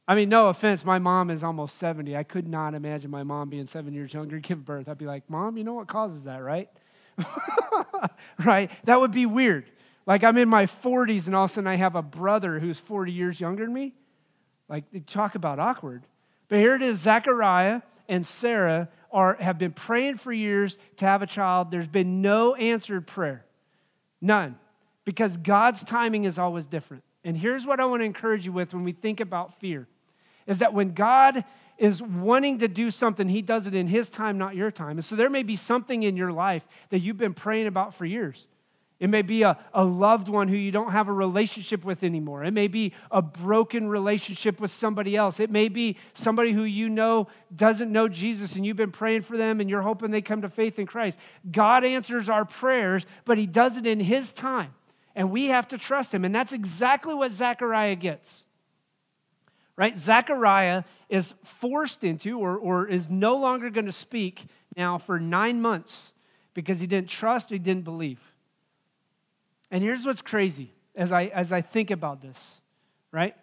I 0.07 0.15
mean, 0.15 0.29
no 0.29 0.47
offense, 0.47 0.85
my 0.85 0.99
mom 0.99 1.29
is 1.29 1.43
almost 1.43 1.77
70. 1.77 2.15
I 2.15 2.23
could 2.23 2.47
not 2.47 2.73
imagine 2.73 3.11
my 3.11 3.23
mom 3.23 3.49
being 3.49 3.67
seven 3.67 3.93
years 3.93 4.13
younger 4.13 4.39
give 4.41 4.63
birth. 4.63 4.87
I'd 4.87 4.97
be 4.97 5.05
like, 5.05 5.29
Mom, 5.29 5.57
you 5.57 5.65
know 5.65 5.73
what 5.73 5.87
causes 5.87 6.23
that, 6.23 6.41
right? 6.41 6.69
right? 8.45 8.71
That 8.85 8.99
would 8.99 9.11
be 9.11 9.25
weird. 9.25 9.65
Like 10.07 10.23
I'm 10.23 10.37
in 10.37 10.49
my 10.49 10.65
40s 10.65 11.27
and 11.27 11.35
all 11.35 11.43
of 11.43 11.51
a 11.51 11.53
sudden 11.53 11.67
I 11.67 11.75
have 11.75 11.95
a 11.95 12.01
brother 12.01 12.59
who's 12.59 12.79
40 12.79 13.11
years 13.11 13.39
younger 13.39 13.65
than 13.65 13.73
me. 13.73 13.93
Like, 14.69 14.85
talk 15.05 15.35
about 15.35 15.59
awkward. 15.59 16.03
But 16.47 16.59
here 16.59 16.75
it 16.75 16.81
is 16.81 16.99
Zechariah 16.99 17.81
and 18.09 18.25
Sarah 18.25 18.89
are, 19.11 19.35
have 19.35 19.57
been 19.57 19.73
praying 19.73 20.17
for 20.17 20.31
years 20.31 20.77
to 20.97 21.05
have 21.05 21.21
a 21.21 21.27
child. 21.27 21.71
There's 21.71 21.87
been 21.87 22.21
no 22.21 22.55
answered 22.55 23.05
prayer. 23.05 23.45
None. 24.21 24.57
Because 25.05 25.37
God's 25.37 25.83
timing 25.83 26.23
is 26.23 26.37
always 26.37 26.65
different. 26.65 27.03
And 27.23 27.37
here's 27.37 27.65
what 27.65 27.79
I 27.79 27.85
want 27.85 28.01
to 28.01 28.05
encourage 28.05 28.45
you 28.45 28.53
with 28.53 28.73
when 28.73 28.83
we 28.83 28.93
think 28.93 29.19
about 29.19 29.59
fear 29.59 29.87
is 30.47 30.59
that 30.59 30.73
when 30.73 30.93
God 30.93 31.43
is 31.77 32.01
wanting 32.01 32.59
to 32.59 32.69
do 32.69 32.89
something, 32.89 33.27
He 33.27 33.41
does 33.41 33.67
it 33.67 33.75
in 33.75 33.87
His 33.87 34.09
time, 34.09 34.37
not 34.37 34.55
your 34.55 34.71
time. 34.71 34.91
And 34.97 35.03
so 35.03 35.15
there 35.15 35.29
may 35.29 35.43
be 35.43 35.57
something 35.57 36.03
in 36.03 36.15
your 36.15 36.31
life 36.31 36.65
that 36.89 36.99
you've 36.99 37.17
been 37.17 37.33
praying 37.33 37.67
about 37.67 37.93
for 37.93 38.05
years. 38.05 38.47
It 38.99 39.09
may 39.09 39.21
be 39.21 39.43
a, 39.43 39.57
a 39.73 39.85
loved 39.85 40.27
one 40.27 40.47
who 40.47 40.55
you 40.55 40.71
don't 40.71 40.91
have 40.91 41.07
a 41.07 41.13
relationship 41.13 41.85
with 41.85 42.03
anymore. 42.03 42.43
It 42.43 42.51
may 42.51 42.67
be 42.67 42.93
a 43.11 43.21
broken 43.21 43.87
relationship 43.87 44.59
with 44.59 44.71
somebody 44.71 45.15
else. 45.15 45.39
It 45.39 45.51
may 45.51 45.67
be 45.67 45.97
somebody 46.15 46.51
who 46.51 46.63
you 46.63 46.89
know 46.89 47.27
doesn't 47.55 47.91
know 47.91 48.07
Jesus 48.07 48.55
and 48.55 48.65
you've 48.65 48.77
been 48.77 48.91
praying 48.91 49.21
for 49.21 49.37
them 49.37 49.61
and 49.61 49.69
you're 49.69 49.83
hoping 49.83 50.09
they 50.09 50.21
come 50.21 50.41
to 50.41 50.49
faith 50.49 50.79
in 50.79 50.87
Christ. 50.87 51.19
God 51.51 51.85
answers 51.85 52.27
our 52.27 52.43
prayers, 52.43 53.05
but 53.25 53.37
He 53.37 53.45
does 53.45 53.77
it 53.77 53.85
in 53.85 53.99
His 53.99 54.31
time. 54.31 54.73
And 55.15 55.29
we 55.29 55.45
have 55.47 55.67
to 55.69 55.77
trust 55.77 56.11
Him. 56.11 56.25
And 56.25 56.33
that's 56.33 56.53
exactly 56.53 57.13
what 57.13 57.31
Zechariah 57.31 57.95
gets. 57.95 58.45
Right? 59.75 59.95
Zechariah 59.95 60.85
is 61.07 61.35
forced 61.43 62.03
into 62.03 62.39
or, 62.39 62.57
or 62.57 62.87
is 62.87 63.07
no 63.09 63.35
longer 63.35 63.69
going 63.69 63.85
to 63.85 63.91
speak 63.91 64.43
now 64.75 64.97
for 64.97 65.19
nine 65.19 65.61
months 65.61 66.13
because 66.55 66.79
he 66.79 66.87
didn't 66.87 67.09
trust, 67.09 67.49
he 67.49 67.59
didn't 67.59 67.83
believe. 67.83 68.19
And 69.71 69.83
here's 69.83 70.05
what's 70.05 70.21
crazy 70.21 70.71
as 70.95 71.11
I, 71.11 71.25
as 71.25 71.51
I 71.51 71.61
think 71.61 71.91
about 71.91 72.21
this, 72.21 72.37
right? 73.11 73.35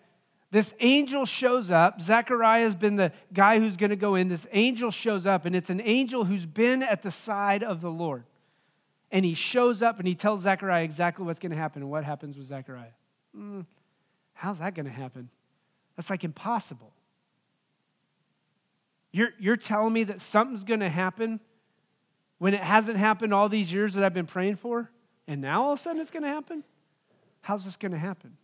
This 0.51 0.73
angel 0.81 1.27
shows 1.27 1.71
up. 1.71 2.01
Zechariah 2.01 2.63
has 2.63 2.77
been 2.77 2.97
the 2.97 3.13
guy 3.33 3.59
who's 3.59 3.77
going 3.77 3.91
to 3.91 3.97
go 3.97 4.15
in. 4.15 4.29
This 4.29 4.47
angel 4.53 4.91
shows 4.91 5.27
up, 5.27 5.47
and 5.47 5.57
it's 5.57 5.71
an 5.71 5.81
angel 5.81 6.25
who's 6.25 6.47
been 6.47 6.83
at 6.83 7.03
the 7.03 7.11
side 7.11 7.63
of 7.63 7.81
the 7.81 7.91
Lord. 7.91 8.25
And 9.11 9.25
he 9.25 9.35
shows 9.35 9.83
up 9.83 9.99
and 9.99 10.09
he 10.09 10.15
tells 10.15 10.43
Zechariah 10.43 10.83
exactly 10.83 11.25
what's 11.25 11.41
going 11.41 11.53
to 11.53 11.59
happen. 11.59 11.83
And 11.83 11.91
what 11.91 12.05
happens 12.05 12.37
with 12.37 12.47
Zechariah? 12.47 12.95
Mm, 13.37 13.67
how's 14.33 14.59
that 14.59 14.75
going 14.75 14.87
to 14.87 14.93
happen? 14.93 15.29
That's 15.97 16.11
like 16.11 16.25
impossible. 16.25 16.93
You're, 19.13 19.31
you're 19.39 19.57
telling 19.57 19.93
me 19.93 20.05
that 20.05 20.21
something's 20.21 20.65
going 20.65 20.81
to 20.81 20.89
happen 20.89 21.39
when 22.39 22.55
it 22.55 22.61
hasn't 22.61 22.97
happened 22.97 23.33
all 23.33 23.49
these 23.49 23.73
years 23.73 23.95
that 23.95 24.03
I've 24.03 24.15
been 24.15 24.27
praying 24.27 24.57
for? 24.57 24.91
And 25.27 25.41
now 25.41 25.65
all 25.65 25.73
of 25.73 25.79
a 25.79 25.83
sudden 25.83 26.01
it's 26.01 26.11
going 26.11 26.23
to 26.23 26.29
happen? 26.29 26.65
How's 27.41 27.65
this 27.65 27.77
going 27.77 27.93
to 27.93 27.99
happen? 27.99 28.37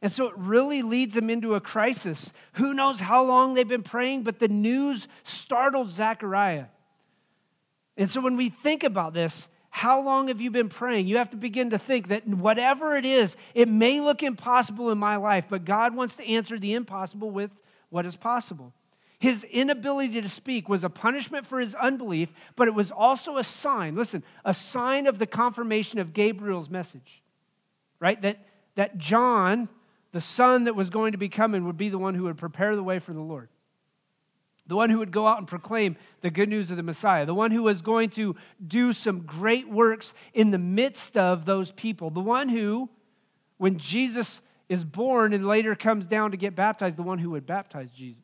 And 0.00 0.10
so 0.10 0.26
it 0.26 0.34
really 0.36 0.82
leads 0.82 1.14
them 1.14 1.30
into 1.30 1.54
a 1.54 1.60
crisis. 1.60 2.32
Who 2.54 2.74
knows 2.74 2.98
how 2.98 3.24
long 3.24 3.54
they've 3.54 3.66
been 3.66 3.84
praying, 3.84 4.24
but 4.24 4.40
the 4.40 4.48
news 4.48 5.06
startled 5.22 5.90
Zechariah. 5.90 6.66
And 7.96 8.10
so 8.10 8.20
when 8.20 8.36
we 8.36 8.48
think 8.48 8.82
about 8.82 9.14
this, 9.14 9.48
how 9.70 10.02
long 10.02 10.28
have 10.28 10.40
you 10.40 10.50
been 10.50 10.68
praying? 10.68 11.06
You 11.06 11.18
have 11.18 11.30
to 11.30 11.36
begin 11.36 11.70
to 11.70 11.78
think 11.78 12.08
that 12.08 12.26
whatever 12.26 12.96
it 12.96 13.06
is, 13.06 13.36
it 13.54 13.68
may 13.68 14.00
look 14.00 14.22
impossible 14.22 14.90
in 14.90 14.98
my 14.98 15.16
life, 15.16 15.46
but 15.48 15.64
God 15.64 15.94
wants 15.94 16.16
to 16.16 16.26
answer 16.28 16.58
the 16.58 16.74
impossible 16.74 17.30
with 17.30 17.50
what 17.88 18.04
is 18.04 18.16
possible. 18.16 18.74
His 19.22 19.44
inability 19.44 20.20
to 20.20 20.28
speak 20.28 20.68
was 20.68 20.82
a 20.82 20.90
punishment 20.90 21.46
for 21.46 21.60
his 21.60 21.76
unbelief, 21.76 22.28
but 22.56 22.66
it 22.66 22.74
was 22.74 22.90
also 22.90 23.38
a 23.38 23.44
sign, 23.44 23.94
listen, 23.94 24.24
a 24.44 24.52
sign 24.52 25.06
of 25.06 25.20
the 25.20 25.28
confirmation 25.28 26.00
of 26.00 26.12
Gabriel's 26.12 26.68
message, 26.68 27.22
right? 28.00 28.20
That, 28.20 28.44
that 28.74 28.98
John, 28.98 29.68
the 30.10 30.20
son 30.20 30.64
that 30.64 30.74
was 30.74 30.90
going 30.90 31.12
to 31.12 31.18
be 31.18 31.28
coming, 31.28 31.66
would 31.66 31.76
be 31.76 31.88
the 31.88 31.98
one 31.98 32.16
who 32.16 32.24
would 32.24 32.36
prepare 32.36 32.74
the 32.74 32.82
way 32.82 32.98
for 32.98 33.12
the 33.12 33.20
Lord. 33.20 33.48
The 34.66 34.74
one 34.74 34.90
who 34.90 34.98
would 34.98 35.12
go 35.12 35.24
out 35.24 35.38
and 35.38 35.46
proclaim 35.46 35.96
the 36.22 36.30
good 36.30 36.48
news 36.48 36.72
of 36.72 36.76
the 36.76 36.82
Messiah. 36.82 37.24
The 37.24 37.32
one 37.32 37.52
who 37.52 37.62
was 37.62 37.80
going 37.80 38.10
to 38.10 38.34
do 38.66 38.92
some 38.92 39.20
great 39.20 39.68
works 39.68 40.14
in 40.34 40.50
the 40.50 40.58
midst 40.58 41.16
of 41.16 41.44
those 41.44 41.70
people. 41.70 42.10
The 42.10 42.18
one 42.18 42.48
who, 42.48 42.90
when 43.56 43.78
Jesus 43.78 44.40
is 44.68 44.84
born 44.84 45.32
and 45.32 45.46
later 45.46 45.76
comes 45.76 46.06
down 46.06 46.32
to 46.32 46.36
get 46.36 46.56
baptized, 46.56 46.96
the 46.96 47.04
one 47.04 47.20
who 47.20 47.30
would 47.30 47.46
baptize 47.46 47.92
Jesus 47.92 48.21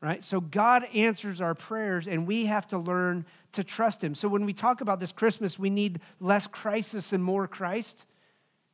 right? 0.00 0.22
So 0.22 0.40
God 0.40 0.84
answers 0.94 1.40
our 1.40 1.54
prayers, 1.54 2.06
and 2.06 2.26
we 2.26 2.46
have 2.46 2.66
to 2.68 2.78
learn 2.78 3.24
to 3.52 3.64
trust 3.64 4.02
Him. 4.02 4.14
So 4.14 4.28
when 4.28 4.44
we 4.44 4.52
talk 4.52 4.80
about 4.80 5.00
this 5.00 5.12
Christmas, 5.12 5.58
we 5.58 5.70
need 5.70 6.00
less 6.20 6.46
crisis 6.46 7.12
and 7.12 7.22
more 7.22 7.48
Christ. 7.48 8.04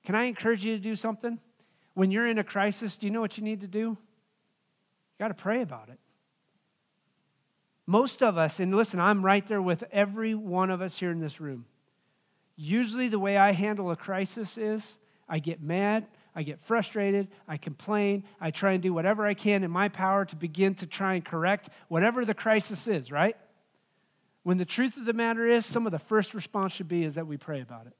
Can 0.04 0.14
I 0.14 0.24
encourage 0.24 0.64
you 0.64 0.76
to 0.76 0.82
do 0.82 0.96
something? 0.96 1.38
When 1.94 2.10
you're 2.10 2.26
in 2.26 2.38
a 2.38 2.44
crisis, 2.44 2.96
do 2.96 3.06
you 3.06 3.12
know 3.12 3.20
what 3.20 3.36
you 3.36 3.44
need 3.44 3.60
to 3.60 3.66
do? 3.66 3.78
You 3.78 3.98
got 5.18 5.28
to 5.28 5.34
pray 5.34 5.62
about 5.62 5.88
it. 5.88 5.98
Most 7.86 8.22
of 8.22 8.38
us, 8.38 8.60
and 8.60 8.74
listen, 8.74 9.00
I'm 9.00 9.24
right 9.24 9.46
there 9.46 9.62
with 9.62 9.84
every 9.92 10.34
one 10.34 10.70
of 10.70 10.80
us 10.80 10.96
here 10.96 11.10
in 11.10 11.20
this 11.20 11.40
room. 11.40 11.66
Usually, 12.56 13.08
the 13.08 13.18
way 13.18 13.36
I 13.36 13.52
handle 13.52 13.90
a 13.90 13.96
crisis 13.96 14.56
is 14.56 14.98
I 15.28 15.38
get 15.38 15.62
mad, 15.62 16.06
I 16.34 16.42
get 16.42 16.60
frustrated, 16.62 17.28
I 17.46 17.58
complain, 17.58 18.24
I 18.40 18.50
try 18.50 18.72
and 18.72 18.82
do 18.82 18.94
whatever 18.94 19.26
I 19.26 19.34
can 19.34 19.64
in 19.64 19.70
my 19.70 19.88
power 19.88 20.24
to 20.24 20.36
begin 20.36 20.74
to 20.76 20.86
try 20.86 21.14
and 21.14 21.24
correct 21.24 21.68
whatever 21.88 22.24
the 22.24 22.34
crisis 22.34 22.86
is, 22.86 23.12
right? 23.12 23.36
When 24.42 24.56
the 24.56 24.64
truth 24.64 24.96
of 24.96 25.04
the 25.04 25.12
matter 25.12 25.46
is, 25.46 25.66
some 25.66 25.86
of 25.86 25.92
the 25.92 25.98
first 25.98 26.32
response 26.32 26.72
should 26.72 26.88
be 26.88 27.04
is 27.04 27.16
that 27.16 27.26
we 27.26 27.36
pray 27.36 27.60
about 27.60 27.86
it. 27.86 27.92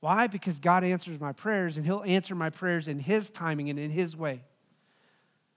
Why? 0.00 0.26
Because 0.26 0.58
God 0.58 0.84
answers 0.84 1.18
my 1.18 1.32
prayers 1.32 1.78
and 1.78 1.86
He'll 1.86 2.04
answer 2.04 2.34
my 2.34 2.50
prayers 2.50 2.86
in 2.86 2.98
His 2.98 3.30
timing 3.30 3.70
and 3.70 3.78
in 3.78 3.90
His 3.90 4.14
way. 4.14 4.42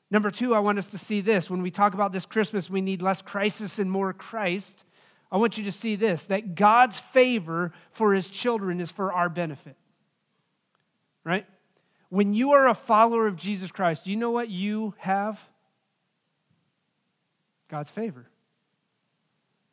Number 0.10 0.32
two, 0.32 0.56
I 0.56 0.60
want 0.60 0.80
us 0.80 0.88
to 0.88 0.98
see 0.98 1.20
this. 1.20 1.50
When 1.50 1.62
we 1.62 1.70
talk 1.70 1.94
about 1.94 2.14
this 2.14 2.26
Christmas, 2.26 2.70
we 2.70 2.80
need 2.80 3.02
less 3.02 3.22
crisis 3.22 3.78
and 3.78 3.92
more 3.92 4.14
Christ. 4.14 4.86
I 5.30 5.36
want 5.36 5.58
you 5.58 5.66
to 5.66 5.74
see 5.74 5.98
this 5.98 6.24
that 6.26 6.56
God's 6.56 6.98
favor 6.98 7.74
for 7.92 8.14
His 8.14 8.30
children 8.30 8.80
is 8.80 8.90
for 8.90 9.12
our 9.12 9.28
benefit 9.28 9.76
right? 11.28 11.46
When 12.10 12.34
you 12.34 12.54
are 12.54 12.68
a 12.68 12.74
follower 12.74 13.28
of 13.28 13.36
Jesus 13.36 13.72
Christ, 13.72 14.06
do 14.06 14.12
you 14.12 14.18
know 14.18 14.32
what 14.32 14.50
you 14.50 14.94
have? 15.00 15.40
God's 17.70 17.92
favor. 17.92 18.26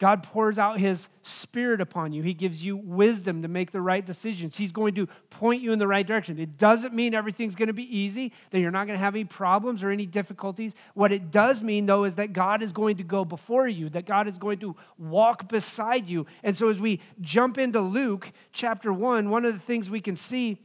God 0.01 0.25
pours 0.25 0.59
out 0.59 0.81
his 0.81 1.07
spirit 1.23 1.81
upon 1.81 2.13
you. 2.13 2.23
He 2.23 2.35
gives 2.35 2.63
you 2.63 2.77
wisdom 2.77 3.43
to 3.43 3.49
make 3.49 3.71
the 3.71 3.81
right 3.81 4.05
decisions. 4.05 4.57
He's 4.57 4.73
going 4.73 4.97
to 4.97 5.07
point 5.31 5.63
you 5.63 5.73
in 5.73 5.79
the 5.79 5.87
right 5.87 6.05
direction. 6.05 6.39
It 6.41 6.59
doesn't 6.59 6.93
mean 6.93 7.15
everything's 7.15 7.55
going 7.55 7.69
to 7.69 7.73
be 7.73 7.97
easy, 7.97 8.33
that 8.51 8.59
you're 8.59 8.73
not 8.73 8.89
going 8.89 8.99
to 8.99 9.05
have 9.05 9.15
any 9.15 9.25
problems 9.25 9.85
or 9.85 9.91
any 9.91 10.05
difficulties. 10.05 10.75
What 10.95 11.13
it 11.13 11.31
does 11.31 11.63
mean, 11.63 11.87
though, 11.87 12.03
is 12.03 12.17
that 12.17 12.33
God 12.33 12.61
is 12.61 12.73
going 12.73 12.97
to 12.97 13.05
go 13.05 13.25
before 13.25 13.69
you, 13.69 13.89
that 13.91 14.05
God 14.05 14.27
is 14.27 14.37
going 14.37 14.59
to 14.59 14.75
walk 14.99 15.49
beside 15.49 16.09
you. 16.09 16.27
And 16.43 16.59
so 16.59 16.69
as 16.69 16.81
we 16.81 17.01
jump 17.21 17.57
into 17.57 17.81
Luke 17.81 18.33
chapter 18.53 18.93
1, 18.93 19.31
one 19.31 19.45
of 19.45 19.55
the 19.55 19.61
things 19.61 19.89
we 19.89 20.01
can 20.01 20.17
see 20.17 20.59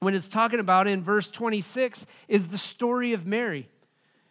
when 0.00 0.14
it's 0.14 0.28
talking 0.28 0.60
about 0.60 0.86
in 0.86 1.02
verse 1.02 1.28
26 1.28 2.06
is 2.28 2.48
the 2.48 2.58
story 2.58 3.12
of 3.12 3.26
Mary. 3.26 3.68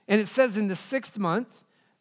And 0.07 0.21
it 0.21 0.27
says 0.27 0.57
in 0.57 0.67
the 0.67 0.75
sixth 0.75 1.17
month, 1.17 1.49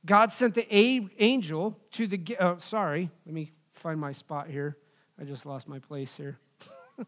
God 0.04 0.32
sent 0.32 0.54
the 0.54 0.72
angel 1.18 1.76
to 1.92 2.06
the. 2.06 2.36
Oh, 2.38 2.58
sorry, 2.60 3.10
let 3.26 3.34
me 3.34 3.50
find 3.74 3.98
my 3.98 4.12
spot 4.12 4.48
here. 4.48 4.76
I 5.20 5.24
just 5.24 5.46
lost 5.46 5.66
my 5.66 5.80
place 5.80 6.14
here. 6.14 6.38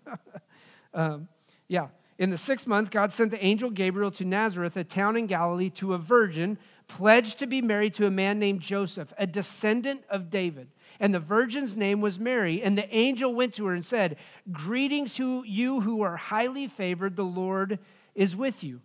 um, 0.95 1.29
yeah. 1.69 1.89
In 2.19 2.31
the 2.31 2.39
sixth 2.39 2.67
month, 2.67 2.91
God 2.91 3.13
sent 3.13 3.31
the 3.31 3.45
angel 3.45 3.71
Gabriel 3.71 4.11
to 4.13 4.25
Nazareth, 4.25 4.77
a 4.77 4.83
town 4.83 5.17
in 5.17 5.29
Galilee, 5.29 5.71
to 5.71 5.95
a 5.95 5.99
virgin 5.99 6.59
pledged 6.89 7.39
to 7.39 7.47
be 7.47 7.63
married 7.63 7.95
to 7.95 8.07
a 8.07 8.11
man 8.11 8.41
named 8.41 8.61
Joseph, 8.61 9.13
a 9.19 9.27
descendant 9.27 10.03
of 10.11 10.31
David. 10.31 10.69
And 11.01 11.15
the 11.15 11.21
virgin's 11.21 11.77
name 11.77 12.01
was 12.01 12.19
Mary. 12.19 12.63
And 12.63 12.77
the 12.77 12.95
angel 12.95 13.35
went 13.35 13.55
to 13.55 13.67
her 13.67 13.75
and 13.75 13.85
said, 13.85 14.17
Greetings 14.51 15.15
to 15.15 15.45
you 15.45 15.81
who 15.81 16.03
are 16.03 16.17
highly 16.17 16.67
favored, 16.67 17.17
the 17.17 17.25
Lord 17.25 17.79
is 18.15 18.35
with 18.35 18.65
you. 18.65 18.81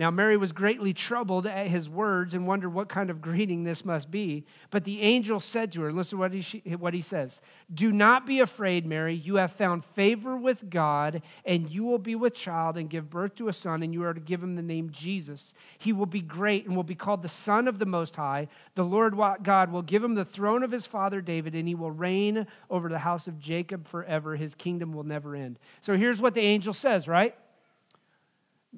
Now, 0.00 0.10
Mary 0.10 0.38
was 0.38 0.52
greatly 0.52 0.94
troubled 0.94 1.46
at 1.46 1.66
his 1.66 1.86
words 1.86 2.32
and 2.32 2.46
wondered 2.46 2.70
what 2.70 2.88
kind 2.88 3.10
of 3.10 3.20
greeting 3.20 3.64
this 3.64 3.84
must 3.84 4.10
be. 4.10 4.46
But 4.70 4.84
the 4.84 5.02
angel 5.02 5.40
said 5.40 5.72
to 5.72 5.82
her, 5.82 5.92
listen 5.92 6.16
to 6.16 6.20
what 6.20 6.32
he, 6.32 6.70
what 6.76 6.94
he 6.94 7.02
says 7.02 7.42
Do 7.74 7.92
not 7.92 8.26
be 8.26 8.40
afraid, 8.40 8.86
Mary. 8.86 9.14
You 9.14 9.36
have 9.36 9.52
found 9.52 9.84
favor 9.84 10.38
with 10.38 10.70
God, 10.70 11.20
and 11.44 11.68
you 11.68 11.84
will 11.84 11.98
be 11.98 12.14
with 12.14 12.32
child 12.32 12.78
and 12.78 12.88
give 12.88 13.10
birth 13.10 13.34
to 13.34 13.48
a 13.48 13.52
son, 13.52 13.82
and 13.82 13.92
you 13.92 14.02
are 14.04 14.14
to 14.14 14.20
give 14.20 14.42
him 14.42 14.56
the 14.56 14.62
name 14.62 14.88
Jesus. 14.88 15.52
He 15.76 15.92
will 15.92 16.06
be 16.06 16.22
great 16.22 16.64
and 16.64 16.74
will 16.74 16.82
be 16.82 16.94
called 16.94 17.20
the 17.20 17.28
Son 17.28 17.68
of 17.68 17.78
the 17.78 17.84
Most 17.84 18.16
High. 18.16 18.48
The 18.76 18.84
Lord 18.84 19.14
God 19.42 19.70
will 19.70 19.82
give 19.82 20.02
him 20.02 20.14
the 20.14 20.24
throne 20.24 20.62
of 20.62 20.72
his 20.72 20.86
father 20.86 21.20
David, 21.20 21.54
and 21.54 21.68
he 21.68 21.74
will 21.74 21.90
reign 21.90 22.46
over 22.70 22.88
the 22.88 22.98
house 22.98 23.26
of 23.26 23.38
Jacob 23.38 23.86
forever. 23.86 24.34
His 24.34 24.54
kingdom 24.54 24.94
will 24.94 25.04
never 25.04 25.36
end. 25.36 25.58
So 25.82 25.94
here's 25.94 26.22
what 26.22 26.32
the 26.32 26.40
angel 26.40 26.72
says, 26.72 27.06
right? 27.06 27.36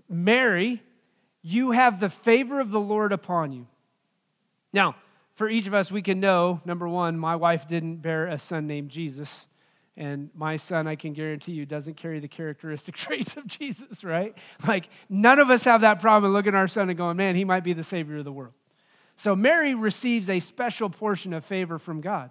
Mary 0.09 0.83
you 1.43 1.73
have 1.73 2.01
the 2.01 2.09
favor 2.09 2.61
of 2.61 2.71
the 2.71 2.81
Lord 2.81 3.13
upon 3.13 3.53
you. 3.53 3.67
Now, 4.73 4.97
for 5.35 5.49
each 5.49 5.67
of 5.67 5.75
us, 5.75 5.91
we 5.91 6.03
can 6.03 6.21
know 6.21 6.61
number 6.65 6.89
one, 6.89 7.19
my 7.19 7.37
wife 7.37 7.69
didn't 7.69 7.97
bear 7.97 8.27
a 8.27 8.39
son 8.39 8.67
named 8.67 8.91
Jesus. 8.91 9.29
And 9.97 10.31
my 10.35 10.57
son, 10.57 10.87
I 10.87 10.97
can 10.97 11.13
guarantee 11.13 11.53
you, 11.53 11.67
doesn't 11.67 11.97
carry 11.97 12.21
the 12.21 12.29
characteristic 12.29 12.95
traits 12.97 13.37
of 13.37 13.47
Jesus, 13.47 14.05
right? 14.05 14.35
Like, 14.67 14.89
none 15.09 15.39
of 15.39 15.51
us 15.51 15.65
have 15.65 15.83
that 15.83 16.01
problem 16.01 16.31
of 16.31 16.35
looking 16.35 16.55
at 16.55 16.59
our 16.59 16.69
son 16.69 16.89
and 16.89 16.97
going, 16.97 17.17
man, 17.17 17.35
he 17.35 17.45
might 17.45 17.65
be 17.65 17.73
the 17.73 17.85
savior 17.85 18.19
of 18.19 18.25
the 18.25 18.33
world. 18.33 18.55
So, 19.17 19.37
Mary 19.37 19.75
receives 19.75 20.31
a 20.31 20.41
special 20.41 20.89
portion 20.89 21.35
of 21.35 21.45
favor 21.45 21.79
from 21.79 22.01
God. 22.01 22.31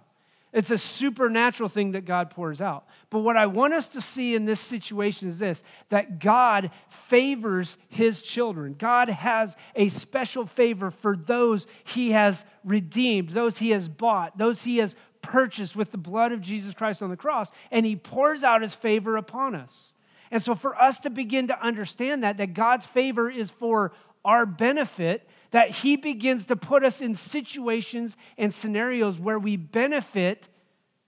It's 0.52 0.70
a 0.70 0.76
supernatural 0.76 1.70
thing 1.70 1.92
that 1.92 2.04
God 2.04 2.30
pours 2.30 2.60
out. 2.60 2.84
But 3.08 3.20
what 3.20 3.38
I 3.38 3.46
want 3.46 3.72
us 3.72 3.86
to 3.88 4.02
see 4.02 4.34
in 4.34 4.44
this 4.44 4.60
situation 4.60 5.28
is 5.28 5.38
this 5.38 5.62
that 5.88 6.18
God 6.18 6.70
favors 6.88 7.78
his 7.88 8.20
children. 8.20 8.74
God 8.78 9.08
has 9.08 9.56
a 9.74 9.88
special 9.88 10.44
favor 10.44 10.90
for 10.90 11.16
those 11.16 11.66
he 11.84 12.10
has 12.10 12.44
redeemed, 12.64 13.30
those 13.30 13.58
he 13.58 13.70
has 13.70 13.88
bought, 13.88 14.36
those 14.36 14.62
he 14.62 14.76
has 14.78 14.94
purchased 15.22 15.74
with 15.74 15.90
the 15.90 15.98
blood 15.98 16.32
of 16.32 16.42
Jesus 16.42 16.74
Christ 16.74 17.00
on 17.00 17.08
the 17.08 17.16
cross, 17.16 17.50
and 17.70 17.86
he 17.86 17.96
pours 17.96 18.44
out 18.44 18.60
his 18.60 18.74
favor 18.74 19.16
upon 19.16 19.54
us. 19.54 19.94
And 20.30 20.42
so, 20.42 20.54
for 20.54 20.80
us 20.80 20.98
to 21.00 21.10
begin 21.10 21.48
to 21.48 21.64
understand 21.64 22.24
that, 22.24 22.38
that 22.38 22.54
God's 22.54 22.86
favor 22.86 23.30
is 23.30 23.50
for 23.50 23.92
our 24.24 24.44
benefit, 24.46 25.26
that 25.52 25.70
He 25.70 25.96
begins 25.96 26.46
to 26.46 26.56
put 26.56 26.84
us 26.84 27.00
in 27.00 27.14
situations 27.14 28.16
and 28.36 28.52
scenarios 28.52 29.18
where 29.18 29.38
we 29.38 29.56
benefit 29.56 30.48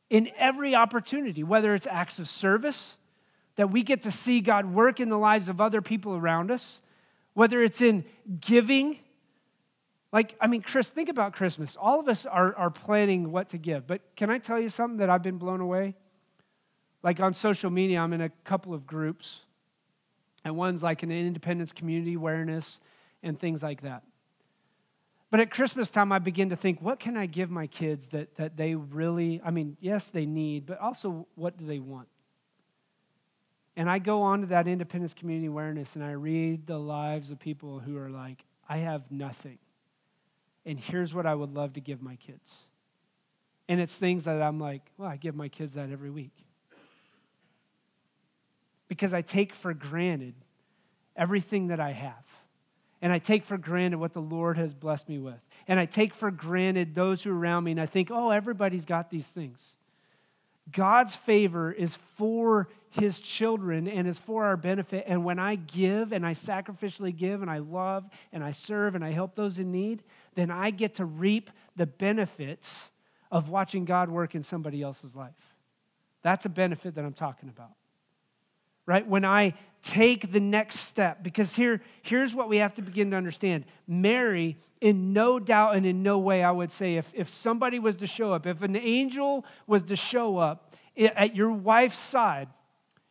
in 0.09 0.31
every 0.37 0.75
opportunity, 0.75 1.43
whether 1.43 1.75
it's 1.75 1.87
acts 1.87 2.19
of 2.19 2.29
service, 2.29 2.97
that 3.57 3.71
we 3.71 3.83
get 3.83 4.03
to 4.03 4.11
see 4.11 4.41
God 4.41 4.67
work 4.67 5.01
in 5.01 5.09
the 5.09 5.19
lives 5.19 5.49
of 5.49 5.61
other 5.61 5.81
people 5.81 6.15
around 6.15 6.51
us, 6.51 6.79
whether 7.33 7.63
it's 7.63 7.81
in 7.81 8.05
giving. 8.41 8.99
Like, 10.13 10.37
I 10.41 10.47
mean, 10.47 10.63
Chris, 10.63 10.89
think 10.89 11.09
about 11.09 11.33
Christmas. 11.33 11.77
All 11.81 11.99
of 11.99 12.09
us 12.09 12.27
are, 12.27 12.55
are 12.55 12.71
planning 12.71 13.33
what 13.33 13.49
to 13.51 13.59
give. 13.59 13.87
But 13.87 14.03
can 14.15 14.31
I 14.31 14.39
tell 14.39 14.61
you 14.61 14.69
something 14.69 14.99
that 14.99 15.11
I've 15.11 15.23
been 15.23 15.39
blown 15.39 15.61
away? 15.61 15.95
Like 17.03 17.19
on 17.21 17.35
social 17.35 17.71
media, 17.71 18.01
I'm 18.01 18.13
in 18.13 18.21
a 18.21 18.31
couple 18.45 18.75
of 18.75 18.87
groups, 18.87 19.41
and 20.45 20.57
one's 20.57 20.83
like 20.83 21.03
an 21.03 21.11
independence 21.11 21.73
community 21.73 22.15
awareness 22.15 22.81
and 23.23 23.39
things 23.39 23.63
like 23.63 23.83
that. 23.83 24.03
But 25.35 25.41
at 25.41 25.51
Christmas 25.51 25.91
time, 25.91 26.13
I 26.13 26.21
begin 26.21 26.51
to 26.51 26.57
think, 26.57 26.81
what 26.81 27.01
can 27.01 27.17
I 27.17 27.27
give 27.27 27.51
my 27.51 27.67
kids 27.67 28.07
that, 28.11 28.37
that 28.37 28.57
they 28.57 28.77
really, 28.77 29.41
I 29.45 29.51
mean, 29.51 29.77
yes, 29.81 30.07
they 30.07 30.27
need, 30.27 30.65
but 30.65 30.79
also 30.79 31.27
what 31.35 31.59
do 31.59 31.67
they 31.67 31.81
want? 31.81 32.07
And 33.75 33.91
I 33.91 33.99
go 33.99 34.23
on 34.23 34.43
to 34.43 34.47
that 34.47 34.69
independence 34.69 35.13
community 35.13 35.49
awareness 35.49 35.97
and 35.97 36.05
I 36.05 36.13
read 36.13 36.69
the 36.69 36.79
lives 36.79 37.33
of 37.33 37.41
people 37.41 37.81
who 37.81 37.97
are 37.97 38.11
like, 38.11 38.45
I 38.69 38.77
have 38.77 39.11
nothing. 39.11 39.59
And 40.65 40.79
here's 40.79 41.13
what 41.13 41.27
I 41.27 41.35
would 41.35 41.53
love 41.53 41.73
to 41.73 41.81
give 41.81 42.01
my 42.01 42.15
kids. 42.15 42.49
And 43.69 43.81
it's 43.81 43.97
things 43.97 44.27
that 44.27 44.41
I'm 44.41 44.61
like, 44.61 44.83
well, 44.99 45.09
I 45.11 45.17
give 45.17 45.35
my 45.35 45.49
kids 45.49 45.75
that 45.75 45.91
every 45.91 46.11
week. 46.11 46.45
Because 48.87 49.13
I 49.13 49.23
take 49.23 49.53
for 49.53 49.75
granted 49.75 50.35
everything 51.17 51.67
that 51.67 51.81
I 51.81 51.91
have 51.91 52.24
and 53.03 53.13
I 53.13 53.19
take 53.19 53.45
for 53.45 53.59
granted 53.59 53.99
what 53.99 54.15
the 54.15 54.21
Lord 54.21 54.57
has 54.57 54.75
blessed 54.75 55.09
me 55.09 55.19
with. 55.19 55.41
And 55.69 55.79
I 55.79 55.87
take 55.87 56.15
for 56.15 56.31
granted 56.31 56.95
those 56.95 57.23
who 57.23 57.31
are 57.31 57.39
around 57.39 57.65
me, 57.65 57.73
and 57.73 57.81
I 57.81 57.87
think, 57.87 58.11
oh, 58.11 58.31
everybody's 58.31 58.85
got 58.85 59.11
these 59.11 59.27
things. 59.27 59.61
God's 60.73 61.15
favor 61.15 61.71
is 61.71 61.99
for 62.17 62.69
his 62.91 63.21
children 63.21 63.87
and 63.89 64.09
is 64.09 64.19
for 64.19 64.45
our 64.45 64.57
benefit. 64.57 65.05
And 65.07 65.25
when 65.25 65.39
I 65.39 65.57
give 65.57 66.13
and 66.13 66.25
I 66.25 66.33
sacrificially 66.33 67.15
give 67.15 67.43
and 67.43 67.51
I 67.51 67.59
love 67.59 68.05
and 68.33 68.43
I 68.43 68.53
serve 68.53 68.95
and 68.95 69.05
I 69.05 69.11
help 69.11 69.35
those 69.35 69.59
in 69.59 69.73
need, 69.73 70.03
then 70.35 70.51
I 70.51 70.71
get 70.71 70.95
to 70.97 71.05
reap 71.05 71.51
the 71.77 71.87
benefits 71.87 72.91
of 73.31 73.51
watching 73.51 73.85
God 73.85 74.09
work 74.09 74.35
in 74.35 74.43
somebody 74.45 74.81
else's 74.81 75.15
life. 75.15 75.33
That's 76.23 76.47
a 76.47 76.49
benefit 76.49 76.95
that 76.95 77.05
I'm 77.05 77.13
talking 77.13 77.49
about 77.49 77.73
right? 78.87 79.07
When 79.07 79.25
I 79.25 79.55
take 79.83 80.33
the 80.33 80.41
next 80.41 80.81
step, 80.81 81.23
because 81.23 81.55
here, 81.55 81.83
here's 82.03 82.35
what 82.35 82.49
we 82.49 82.57
have 82.59 82.75
to 82.75 82.83
begin 82.83 83.11
to 83.11 83.17
understand. 83.17 83.65
Mary, 83.87 84.57
in 84.81 85.13
no 85.13 85.39
doubt 85.39 85.77
and 85.77 85.85
in 85.85 86.03
no 86.03 86.19
way, 86.19 86.43
I 86.43 86.51
would 86.51 86.73
say, 86.73 86.97
if, 86.97 87.11
if 87.15 87.29
somebody 87.29 87.79
was 87.79 87.97
to 87.97 88.07
show 88.07 88.33
up, 88.33 88.47
if 88.47 88.63
an 88.63 88.77
angel 88.77 89.45
was 89.67 89.83
to 89.83 89.97
show 89.97 90.39
up 90.39 90.75
at 90.97 91.37
your 91.37 91.51
wife's 91.51 91.99
side, 91.99 92.49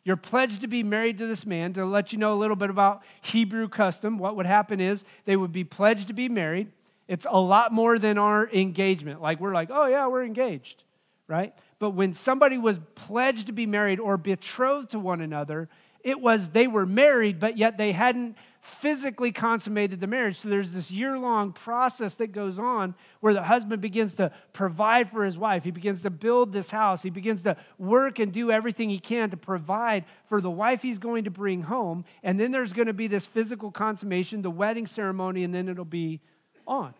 you're 0.03 0.17
pledged 0.17 0.61
to 0.61 0.67
be 0.67 0.83
married 0.83 1.19
to 1.19 1.27
this 1.27 1.45
man. 1.45 1.73
To 1.73 1.85
let 1.85 2.11
you 2.11 2.17
know 2.17 2.33
a 2.33 2.35
little 2.35 2.55
bit 2.55 2.69
about 2.69 3.03
Hebrew 3.21 3.69
custom, 3.69 4.17
what 4.17 4.35
would 4.35 4.45
happen 4.45 4.81
is 4.81 5.03
they 5.25 5.37
would 5.37 5.53
be 5.53 5.63
pledged 5.63 6.07
to 6.07 6.13
be 6.13 6.27
married. 6.27 6.71
It's 7.07 7.25
a 7.29 7.39
lot 7.39 7.71
more 7.71 7.99
than 7.99 8.17
our 8.17 8.49
engagement. 8.49 9.21
Like 9.21 9.39
we're 9.39 9.53
like, 9.53 9.69
oh, 9.71 9.85
yeah, 9.85 10.07
we're 10.07 10.25
engaged, 10.25 10.83
right? 11.27 11.53
But 11.83 11.95
when 11.95 12.13
somebody 12.13 12.57
was 12.57 12.79
pledged 12.95 13.47
to 13.47 13.51
be 13.51 13.65
married 13.65 13.99
or 13.99 14.15
betrothed 14.15 14.91
to 14.91 14.99
one 14.99 15.19
another, 15.19 15.67
it 16.01 16.21
was 16.21 16.47
they 16.47 16.65
were 16.65 16.85
married, 16.85 17.41
but 17.41 17.57
yet 17.57 17.77
they 17.77 17.91
hadn't 17.91 18.37
physically 18.61 19.33
consummated 19.33 19.99
the 19.99 20.07
marriage. 20.07 20.37
So 20.37 20.47
there's 20.47 20.69
this 20.69 20.89
year 20.89 21.19
long 21.19 21.51
process 21.51 22.13
that 22.13 22.31
goes 22.31 22.57
on 22.57 22.95
where 23.19 23.33
the 23.33 23.43
husband 23.43 23.81
begins 23.81 24.13
to 24.13 24.31
provide 24.53 25.11
for 25.11 25.25
his 25.25 25.37
wife. 25.37 25.65
He 25.65 25.71
begins 25.71 26.03
to 26.03 26.09
build 26.09 26.53
this 26.53 26.69
house. 26.69 27.01
He 27.01 27.09
begins 27.09 27.43
to 27.43 27.57
work 27.77 28.17
and 28.17 28.31
do 28.31 28.49
everything 28.49 28.89
he 28.89 28.99
can 28.99 29.31
to 29.31 29.35
provide 29.35 30.05
for 30.29 30.39
the 30.39 30.49
wife 30.49 30.81
he's 30.81 30.99
going 30.99 31.25
to 31.25 31.31
bring 31.31 31.63
home. 31.63 32.05
And 32.23 32.39
then 32.39 32.53
there's 32.53 32.71
going 32.71 32.87
to 32.87 32.93
be 32.93 33.07
this 33.07 33.25
physical 33.25 33.71
consummation, 33.71 34.41
the 34.41 34.49
wedding 34.49 34.87
ceremony, 34.87 35.43
and 35.43 35.53
then 35.53 35.67
it'll 35.67 35.83
be 35.83 36.21
on. 36.65 36.93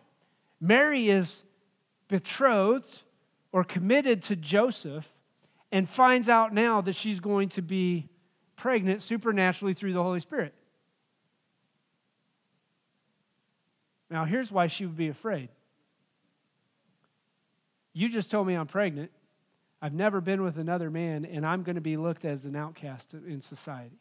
Mary 0.60 1.10
is 1.10 1.42
betrothed 2.10 3.00
or 3.54 3.64
committed 3.64 4.24
to 4.24 4.36
Joseph 4.36 5.08
and 5.72 5.88
finds 5.88 6.28
out 6.28 6.54
now 6.54 6.82
that 6.82 6.96
she's 6.96 7.22
going 7.22 7.50
to 7.50 7.62
be 7.62 8.10
pregnant 8.58 9.02
supernaturally 9.02 9.74
through 9.74 9.94
the 9.94 10.04
Holy 10.04 10.20
Spirit. 10.20 10.54
Now, 14.10 14.26
here's 14.26 14.52
why 14.52 14.68
she 14.68 14.86
would 14.86 14.98
be 14.98 15.08
afraid. 15.08 15.50
You 17.94 18.10
just 18.10 18.30
told 18.30 18.48
me 18.48 18.56
I'm 18.56 18.68
pregnant. 18.68 19.12
I've 19.82 19.94
never 19.94 20.20
been 20.20 20.44
with 20.44 20.58
another 20.58 20.90
man, 20.90 21.26
and 21.26 21.46
I'm 21.46 21.64
going 21.64 21.76
to 21.76 21.82
be 21.82 21.98
looked 21.98 22.26
as 22.26 22.46
an 22.46 22.56
outcast 22.56 23.14
in 23.14 23.42
society. 23.42 24.00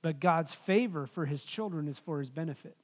But 0.00 0.20
God's 0.20 0.54
favor 0.54 1.06
for 1.06 1.26
his 1.26 1.42
children 1.44 1.88
is 1.88 1.98
for 1.98 2.20
his 2.20 2.30
benefit. 2.30 2.76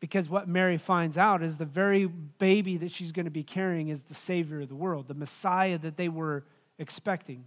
Because 0.00 0.28
what 0.28 0.48
Mary 0.48 0.78
finds 0.78 1.18
out 1.18 1.42
is 1.42 1.58
the 1.58 1.66
very 1.66 2.06
baby 2.06 2.78
that 2.78 2.90
she's 2.90 3.12
going 3.12 3.26
to 3.26 3.30
be 3.30 3.42
carrying 3.42 3.88
is 3.88 4.02
the 4.02 4.14
Savior 4.14 4.62
of 4.62 4.68
the 4.68 4.74
world, 4.74 5.08
the 5.08 5.14
Messiah 5.14 5.78
that 5.78 5.96
they 5.96 6.08
were 6.08 6.44
expecting. 6.78 7.44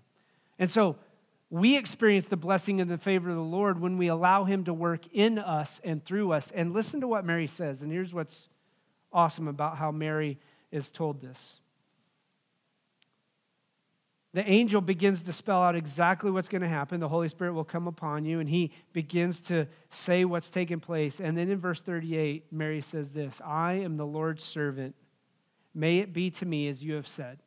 And 0.59 0.69
so 0.69 0.95
we 1.49 1.75
experience 1.77 2.27
the 2.27 2.37
blessing 2.37 2.79
and 2.79 2.89
the 2.89 2.97
favor 2.97 3.29
of 3.29 3.35
the 3.35 3.41
Lord 3.41 3.81
when 3.81 3.97
we 3.97 4.07
allow 4.07 4.43
Him 4.43 4.65
to 4.65 4.73
work 4.73 5.01
in 5.11 5.39
us 5.39 5.81
and 5.83 6.03
through 6.05 6.31
us. 6.31 6.51
And 6.53 6.73
listen 6.73 7.01
to 7.01 7.07
what 7.07 7.25
Mary 7.25 7.47
says. 7.47 7.81
And 7.81 7.91
here's 7.91 8.13
what's 8.13 8.49
awesome 9.11 9.47
about 9.47 9.77
how 9.77 9.91
Mary 9.91 10.37
is 10.71 10.89
told 10.89 11.21
this 11.21 11.59
the 14.33 14.47
angel 14.49 14.81
begins 14.81 15.21
to 15.21 15.33
spell 15.33 15.61
out 15.61 15.75
exactly 15.75 16.31
what's 16.31 16.49
going 16.49 16.63
to 16.63 16.67
happen. 16.67 16.99
The 16.99 17.07
Holy 17.07 17.27
Spirit 17.27 17.53
will 17.53 17.63
come 17.63 17.87
upon 17.87 18.25
you, 18.25 18.39
and 18.39 18.49
he 18.49 18.71
begins 18.91 19.39
to 19.41 19.67
say 19.91 20.25
what's 20.25 20.49
taking 20.49 20.79
place. 20.79 21.19
And 21.19 21.37
then 21.37 21.49
in 21.49 21.59
verse 21.59 21.81
38, 21.81 22.51
Mary 22.51 22.81
says 22.81 23.09
this 23.11 23.39
I 23.45 23.73
am 23.73 23.97
the 23.97 24.07
Lord's 24.07 24.43
servant. 24.43 24.95
May 25.75 25.99
it 25.99 26.13
be 26.13 26.31
to 26.31 26.45
me 26.45 26.67
as 26.67 26.83
you 26.83 26.95
have 26.95 27.07
said. 27.07 27.39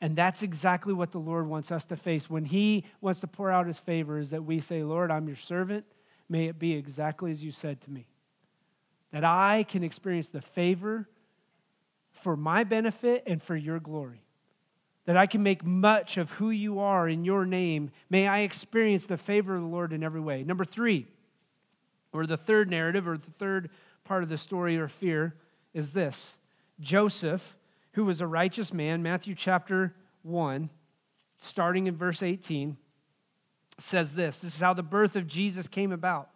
And 0.00 0.16
that's 0.16 0.42
exactly 0.42 0.92
what 0.92 1.12
the 1.12 1.18
Lord 1.18 1.46
wants 1.46 1.70
us 1.70 1.84
to 1.86 1.96
face 1.96 2.28
when 2.28 2.44
He 2.44 2.84
wants 3.00 3.20
to 3.20 3.26
pour 3.28 3.52
out 3.52 3.66
His 3.66 3.78
favor, 3.78 4.18
is 4.18 4.30
that 4.30 4.44
we 4.44 4.60
say, 4.60 4.82
Lord, 4.82 5.12
I'm 5.12 5.28
your 5.28 5.36
servant. 5.36 5.84
May 6.28 6.46
it 6.46 6.58
be 6.58 6.72
exactly 6.72 7.30
as 7.30 7.42
you 7.42 7.52
said 7.52 7.80
to 7.82 7.90
me. 7.90 8.06
That 9.12 9.24
I 9.24 9.64
can 9.68 9.84
experience 9.84 10.28
the 10.28 10.40
favor 10.40 11.08
for 12.10 12.36
my 12.36 12.64
benefit 12.64 13.24
and 13.26 13.40
for 13.40 13.54
your 13.54 13.78
glory. 13.78 14.24
That 15.06 15.16
I 15.16 15.26
can 15.26 15.42
make 15.42 15.64
much 15.64 16.16
of 16.16 16.30
who 16.32 16.50
you 16.50 16.80
are 16.80 17.08
in 17.08 17.24
your 17.24 17.44
name. 17.44 17.90
May 18.10 18.28
I 18.28 18.40
experience 18.40 19.06
the 19.06 19.16
favor 19.16 19.56
of 19.56 19.62
the 19.62 19.68
Lord 19.68 19.92
in 19.92 20.02
every 20.02 20.20
way. 20.20 20.44
Number 20.44 20.64
three, 20.64 21.06
or 22.12 22.26
the 22.26 22.36
third 22.36 22.70
narrative, 22.70 23.08
or 23.08 23.16
the 23.16 23.30
third 23.38 23.70
part 24.04 24.22
of 24.22 24.28
the 24.28 24.38
story 24.38 24.76
or 24.76 24.88
fear, 24.88 25.34
is 25.72 25.92
this 25.92 26.32
Joseph 26.80 27.56
who 27.92 28.04
was 28.04 28.20
a 28.20 28.26
righteous 28.26 28.72
man, 28.72 29.02
Matthew 29.02 29.34
chapter 29.34 29.94
1, 30.22 30.70
starting 31.40 31.86
in 31.86 31.96
verse 31.96 32.22
18, 32.22 32.76
says 33.78 34.12
this 34.12 34.38
This 34.38 34.54
is 34.54 34.60
how 34.60 34.74
the 34.74 34.82
birth 34.82 35.16
of 35.16 35.26
Jesus 35.26 35.66
came 35.68 35.92
about. 35.92 36.30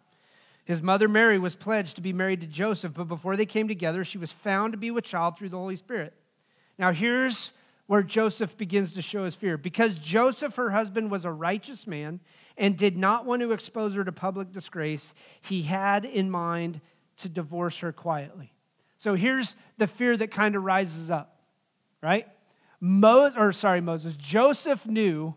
His 0.65 0.81
mother 0.81 1.07
Mary 1.07 1.37
was 1.37 1.53
pledged 1.53 1.95
to 1.95 2.01
be 2.01 2.11
married 2.11 2.41
to 2.41 2.47
Joseph, 2.47 2.93
but 2.95 3.07
before 3.07 3.35
they 3.35 3.45
came 3.45 3.67
together, 3.67 4.03
she 4.03 4.17
was 4.17 4.31
found 4.31 4.73
to 4.73 4.77
be 4.77 4.89
with 4.89 5.05
child 5.05 5.37
through 5.37 5.49
the 5.49 5.57
Holy 5.57 5.75
Spirit. 5.75 6.13
Now, 6.79 6.91
here's 6.91 7.51
where 7.87 8.03
Joseph 8.03 8.57
begins 8.57 8.93
to 8.93 9.01
show 9.01 9.25
his 9.25 9.35
fear. 9.35 9.57
Because 9.57 9.95
Joseph, 9.95 10.55
her 10.55 10.71
husband, 10.71 11.11
was 11.11 11.25
a 11.25 11.31
righteous 11.31 11.85
man 11.85 12.19
and 12.57 12.77
did 12.77 12.97
not 12.97 13.25
want 13.25 13.41
to 13.41 13.51
expose 13.51 13.93
her 13.95 14.03
to 14.03 14.11
public 14.11 14.51
disgrace, 14.51 15.13
he 15.41 15.61
had 15.61 16.05
in 16.05 16.29
mind 16.31 16.81
to 17.17 17.29
divorce 17.29 17.79
her 17.79 17.91
quietly. 17.91 18.51
So 18.97 19.13
here's 19.13 19.55
the 19.77 19.87
fear 19.87 20.15
that 20.17 20.31
kind 20.31 20.55
of 20.55 20.63
rises 20.63 21.11
up 21.11 21.35
right? 22.05 22.27
Moses, 22.79 23.37
or 23.37 23.51
sorry, 23.51 23.81
Moses, 23.81 24.15
Joseph 24.15 24.85
knew 24.85 25.33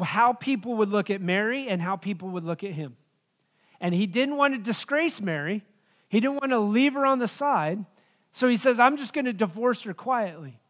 how 0.00 0.32
people 0.32 0.76
would 0.76 0.90
look 0.90 1.10
at 1.10 1.20
Mary 1.20 1.68
and 1.68 1.82
how 1.82 1.96
people 1.96 2.28
would 2.30 2.44
look 2.44 2.62
at 2.62 2.70
him. 2.70 2.96
And 3.80 3.92
he 3.92 4.06
didn't 4.06 4.36
want 4.36 4.54
to 4.54 4.58
disgrace 4.58 5.20
Mary, 5.20 5.64
he 6.08 6.20
didn't 6.20 6.36
want 6.36 6.52
to 6.52 6.60
leave 6.60 6.94
her 6.94 7.04
on 7.04 7.18
the 7.18 7.28
side. 7.28 7.84
So 8.30 8.46
he 8.46 8.56
says, 8.56 8.78
I'm 8.78 8.96
just 8.96 9.12
going 9.12 9.24
to 9.24 9.32
divorce 9.32 9.82
her 9.82 9.94
quietly. 9.94 10.60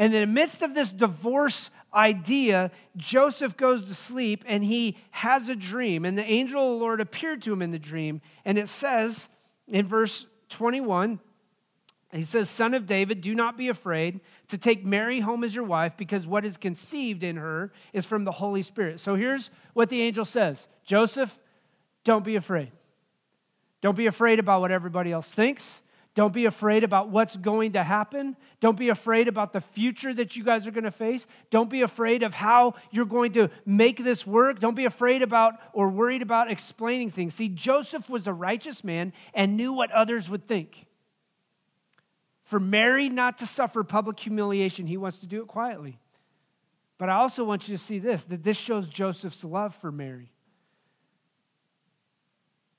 And 0.00 0.14
in 0.14 0.22
the 0.22 0.26
midst 0.26 0.62
of 0.62 0.74
this 0.74 0.90
divorce 0.90 1.68
idea, 1.92 2.70
Joseph 2.96 3.54
goes 3.58 3.84
to 3.84 3.94
sleep 3.94 4.42
and 4.46 4.64
he 4.64 4.96
has 5.10 5.50
a 5.50 5.54
dream. 5.54 6.06
And 6.06 6.16
the 6.16 6.24
angel 6.24 6.62
of 6.62 6.70
the 6.70 6.82
Lord 6.82 7.02
appeared 7.02 7.42
to 7.42 7.52
him 7.52 7.60
in 7.60 7.70
the 7.70 7.78
dream. 7.78 8.22
And 8.46 8.56
it 8.56 8.70
says 8.70 9.28
in 9.68 9.86
verse 9.86 10.26
21 10.48 11.20
he 12.14 12.24
says, 12.24 12.48
Son 12.48 12.72
of 12.72 12.86
David, 12.86 13.20
do 13.20 13.34
not 13.34 13.58
be 13.58 13.68
afraid 13.68 14.20
to 14.48 14.56
take 14.56 14.86
Mary 14.86 15.20
home 15.20 15.44
as 15.44 15.54
your 15.54 15.64
wife, 15.64 15.92
because 15.98 16.26
what 16.26 16.46
is 16.46 16.56
conceived 16.56 17.22
in 17.22 17.36
her 17.36 17.70
is 17.92 18.06
from 18.06 18.24
the 18.24 18.32
Holy 18.32 18.62
Spirit. 18.62 19.00
So 19.00 19.14
here's 19.14 19.50
what 19.74 19.90
the 19.90 20.00
angel 20.00 20.24
says 20.24 20.66
Joseph, 20.82 21.38
don't 22.04 22.24
be 22.24 22.36
afraid. 22.36 22.72
Don't 23.82 23.96
be 23.96 24.06
afraid 24.06 24.38
about 24.38 24.62
what 24.62 24.72
everybody 24.72 25.12
else 25.12 25.30
thinks. 25.30 25.82
Don't 26.14 26.32
be 26.32 26.46
afraid 26.46 26.82
about 26.82 27.08
what's 27.08 27.36
going 27.36 27.72
to 27.72 27.84
happen. 27.84 28.36
Don't 28.60 28.76
be 28.76 28.88
afraid 28.88 29.28
about 29.28 29.52
the 29.52 29.60
future 29.60 30.12
that 30.12 30.34
you 30.34 30.42
guys 30.42 30.66
are 30.66 30.72
going 30.72 30.84
to 30.84 30.90
face. 30.90 31.26
Don't 31.50 31.70
be 31.70 31.82
afraid 31.82 32.24
of 32.24 32.34
how 32.34 32.74
you're 32.90 33.04
going 33.04 33.32
to 33.34 33.48
make 33.64 34.02
this 34.02 34.26
work. 34.26 34.58
Don't 34.58 34.74
be 34.74 34.86
afraid 34.86 35.22
about 35.22 35.54
or 35.72 35.88
worried 35.88 36.22
about 36.22 36.50
explaining 36.50 37.10
things. 37.10 37.34
See, 37.34 37.48
Joseph 37.48 38.08
was 38.08 38.26
a 38.26 38.32
righteous 38.32 38.82
man 38.82 39.12
and 39.34 39.56
knew 39.56 39.72
what 39.72 39.92
others 39.92 40.28
would 40.28 40.48
think. 40.48 40.86
For 42.42 42.58
Mary 42.58 43.08
not 43.08 43.38
to 43.38 43.46
suffer 43.46 43.84
public 43.84 44.18
humiliation, 44.18 44.88
he 44.88 44.96
wants 44.96 45.18
to 45.18 45.26
do 45.26 45.42
it 45.42 45.46
quietly. 45.46 46.00
But 46.98 47.08
I 47.08 47.14
also 47.14 47.44
want 47.44 47.68
you 47.68 47.76
to 47.76 47.82
see 47.82 48.00
this 48.00 48.24
that 48.24 48.42
this 48.42 48.56
shows 48.56 48.88
Joseph's 48.88 49.44
love 49.44 49.76
for 49.76 49.92
Mary. 49.92 50.32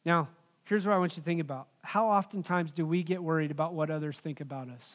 Now, 0.03 0.27
here's 0.71 0.85
what 0.85 0.95
I 0.95 0.97
want 0.97 1.17
you 1.17 1.21
to 1.21 1.25
think 1.25 1.41
about. 1.41 1.67
How 1.81 2.07
oftentimes 2.07 2.71
do 2.71 2.85
we 2.85 3.03
get 3.03 3.21
worried 3.21 3.51
about 3.51 3.73
what 3.73 3.91
others 3.91 4.17
think 4.17 4.39
about 4.39 4.69
us? 4.69 4.93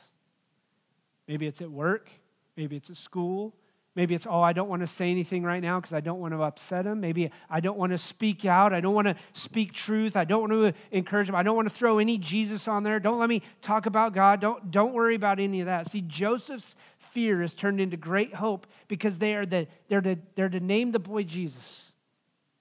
Maybe 1.28 1.46
it's 1.46 1.60
at 1.60 1.70
work, 1.70 2.08
maybe 2.56 2.76
it's 2.76 2.88
at 2.88 2.96
school, 2.96 3.54
Maybe 3.96 4.14
it's, 4.14 4.26
oh, 4.28 4.42
I 4.42 4.52
don't 4.52 4.68
want 4.68 4.82
to 4.82 4.86
say 4.86 5.10
anything 5.10 5.42
right 5.42 5.62
now 5.62 5.80
because 5.80 5.94
I 5.94 6.00
don't 6.00 6.20
want 6.20 6.34
to 6.34 6.42
upset 6.42 6.84
them. 6.84 7.00
Maybe 7.00 7.30
I 7.48 7.60
don't 7.60 7.78
want 7.78 7.92
to 7.92 7.98
speak 7.98 8.44
out. 8.44 8.74
I 8.74 8.80
don't 8.82 8.94
want 8.94 9.08
to 9.08 9.16
speak 9.32 9.72
truth. 9.72 10.16
I 10.16 10.24
don't 10.24 10.42
want 10.42 10.52
to 10.52 10.74
encourage 10.94 11.28
them. 11.28 11.34
I 11.34 11.42
don't 11.42 11.56
want 11.56 11.66
to 11.66 11.74
throw 11.74 11.98
any 11.98 12.18
Jesus 12.18 12.68
on 12.68 12.82
there. 12.82 13.00
Don't 13.00 13.18
let 13.18 13.30
me 13.30 13.40
talk 13.62 13.86
about 13.86 14.12
God. 14.12 14.38
Don't, 14.38 14.70
don't 14.70 14.92
worry 14.92 15.14
about 15.14 15.40
any 15.40 15.60
of 15.60 15.66
that. 15.66 15.90
See, 15.90 16.02
Joseph's 16.02 16.76
fear 16.98 17.42
is 17.42 17.54
turned 17.54 17.80
into 17.80 17.96
great 17.96 18.34
hope 18.34 18.66
because 18.86 19.16
they 19.16 19.34
are 19.34 19.46
the, 19.46 19.66
they're, 19.88 20.02
to, 20.02 20.18
they're 20.34 20.50
to 20.50 20.60
name 20.60 20.92
the 20.92 20.98
boy 20.98 21.22
Jesus. 21.22 21.84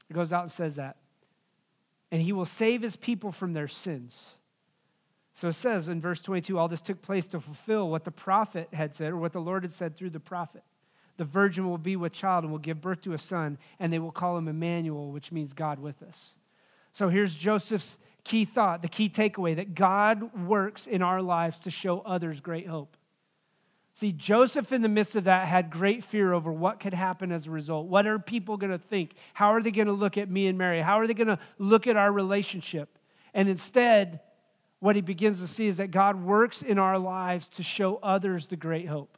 It 0.10 0.13
goes 0.13 0.32
out 0.32 0.43
and 0.43 0.51
says 0.51 0.75
that. 0.75 0.95
And 2.15 2.21
he 2.21 2.32
will 2.32 2.45
save 2.45 2.82
his 2.82 2.95
people 2.95 3.34
from 3.34 3.51
their 3.51 3.67
sins. 3.67 4.25
So 5.34 5.49
it 5.49 5.54
says 5.54 5.89
in 5.89 5.99
verse 5.99 6.21
22 6.21 6.58
all 6.58 6.69
this 6.69 6.80
took 6.80 7.01
place 7.01 7.28
to 7.28 7.41
fulfill 7.41 7.89
what 7.89 8.06
the 8.06 8.12
prophet 8.12 8.69
had 8.71 8.95
said, 8.95 9.12
or 9.12 9.17
what 9.17 9.34
the 9.34 9.41
Lord 9.41 9.63
had 9.63 9.73
said 9.73 9.97
through 9.97 10.12
the 10.12 10.19
prophet 10.21 10.63
the 11.17 11.25
virgin 11.25 11.69
will 11.69 11.78
be 11.78 11.95
with 11.95 12.13
child 12.13 12.43
and 12.43 12.51
will 12.51 12.60
give 12.60 12.82
birth 12.82 13.01
to 13.01 13.13
a 13.13 13.17
son, 13.17 13.58
and 13.80 13.91
they 13.91 13.99
will 13.99 14.12
call 14.12 14.38
him 14.38 14.47
Emmanuel, 14.47 15.12
which 15.12 15.32
means 15.32 15.54
God 15.54 15.80
with 15.80 16.01
us. 16.04 16.36
So 16.93 17.10
here's 17.10 17.34
Joseph's 17.34 17.97
key 18.23 18.45
thought, 18.45 18.82
the 18.82 18.88
key 18.88 19.10
takeaway 19.10 19.56
that 19.56 19.75
God 19.75 20.34
works 20.45 20.88
in 20.88 21.01
our 21.01 21.21
lives 21.21 21.60
to 21.60 21.71
show 21.71 21.99
others 22.01 22.39
great 22.39 22.67
hope. 22.67 22.97
See, 23.96 24.12
Joseph, 24.12 24.74
in 24.74 24.82
the 24.82 24.90
midst 24.90 25.16
of 25.16 25.24
that, 25.24 25.48
had 25.48 25.70
great 25.70 26.04
fear 26.04 26.34
over 26.34 26.52
what 26.52 26.82
could 26.82 26.94
happen 26.94 27.32
as 27.32 27.48
a 27.48 27.52
result. 27.52 27.88
What 27.88 28.06
are 28.06 28.20
people 28.20 28.58
going 28.58 28.74
to 28.74 28.78
think? 28.78 29.14
How 29.34 29.54
are 29.54 29.64
they 29.64 29.72
going 29.72 29.88
to 29.88 29.94
look 29.94 30.18
at 30.18 30.30
me 30.30 30.48
and 30.48 30.58
Mary? 30.58 30.82
How 30.82 31.00
are 31.00 31.08
they 31.08 31.14
going 31.14 31.30
to 31.30 31.40
look 31.58 31.88
at 31.88 31.96
our 31.96 32.12
relationship? 32.12 33.00
And 33.34 33.48
instead, 33.48 34.20
what 34.80 34.98
he 34.98 35.02
begins 35.02 35.40
to 35.40 35.48
see 35.48 35.68
is 35.68 35.78
that 35.78 35.92
God 35.92 36.22
works 36.22 36.62
in 36.62 36.78
our 36.78 37.00
lives 37.00 37.48
to 37.56 37.64
show 37.64 37.96
others 38.04 38.48
the 38.48 38.58
great 38.58 38.90
hope. 38.90 39.18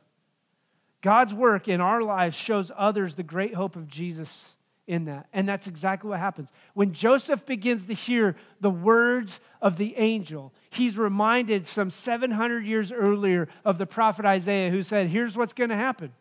God's 1.02 1.34
work 1.34 1.68
in 1.68 1.82
our 1.82 2.04
lives 2.04 2.36
shows 2.36 2.72
others 2.78 3.16
the 3.16 3.24
great 3.24 3.56
hope 3.56 3.76
of 3.76 3.88
Jesus 3.88 4.46
in 4.88 5.06
that. 5.06 5.28
And 5.34 5.48
that's 5.48 5.68
exactly 5.68 6.10
what 6.10 6.20
happens. 6.20 6.50
When 6.74 6.94
Joseph 6.94 7.46
begins 7.46 7.86
to 7.86 7.94
hear 7.94 8.36
the 8.62 8.70
words 8.70 9.40
of 9.62 9.78
the 9.78 9.96
angel, 9.98 10.54
he's 10.70 10.98
reminded 10.98 11.68
some 11.68 11.90
700 11.90 12.66
years 12.66 12.92
earlier 12.92 13.50
of 13.66 13.78
the 13.78 13.86
prophet 13.86 14.26
Isaiah 14.26 14.72
who 14.72 14.82
said, 14.82 15.08
Here's 15.08 15.36
what's 15.36 15.54
going 15.54 15.70
to 15.70 15.76
happen. 15.76 16.14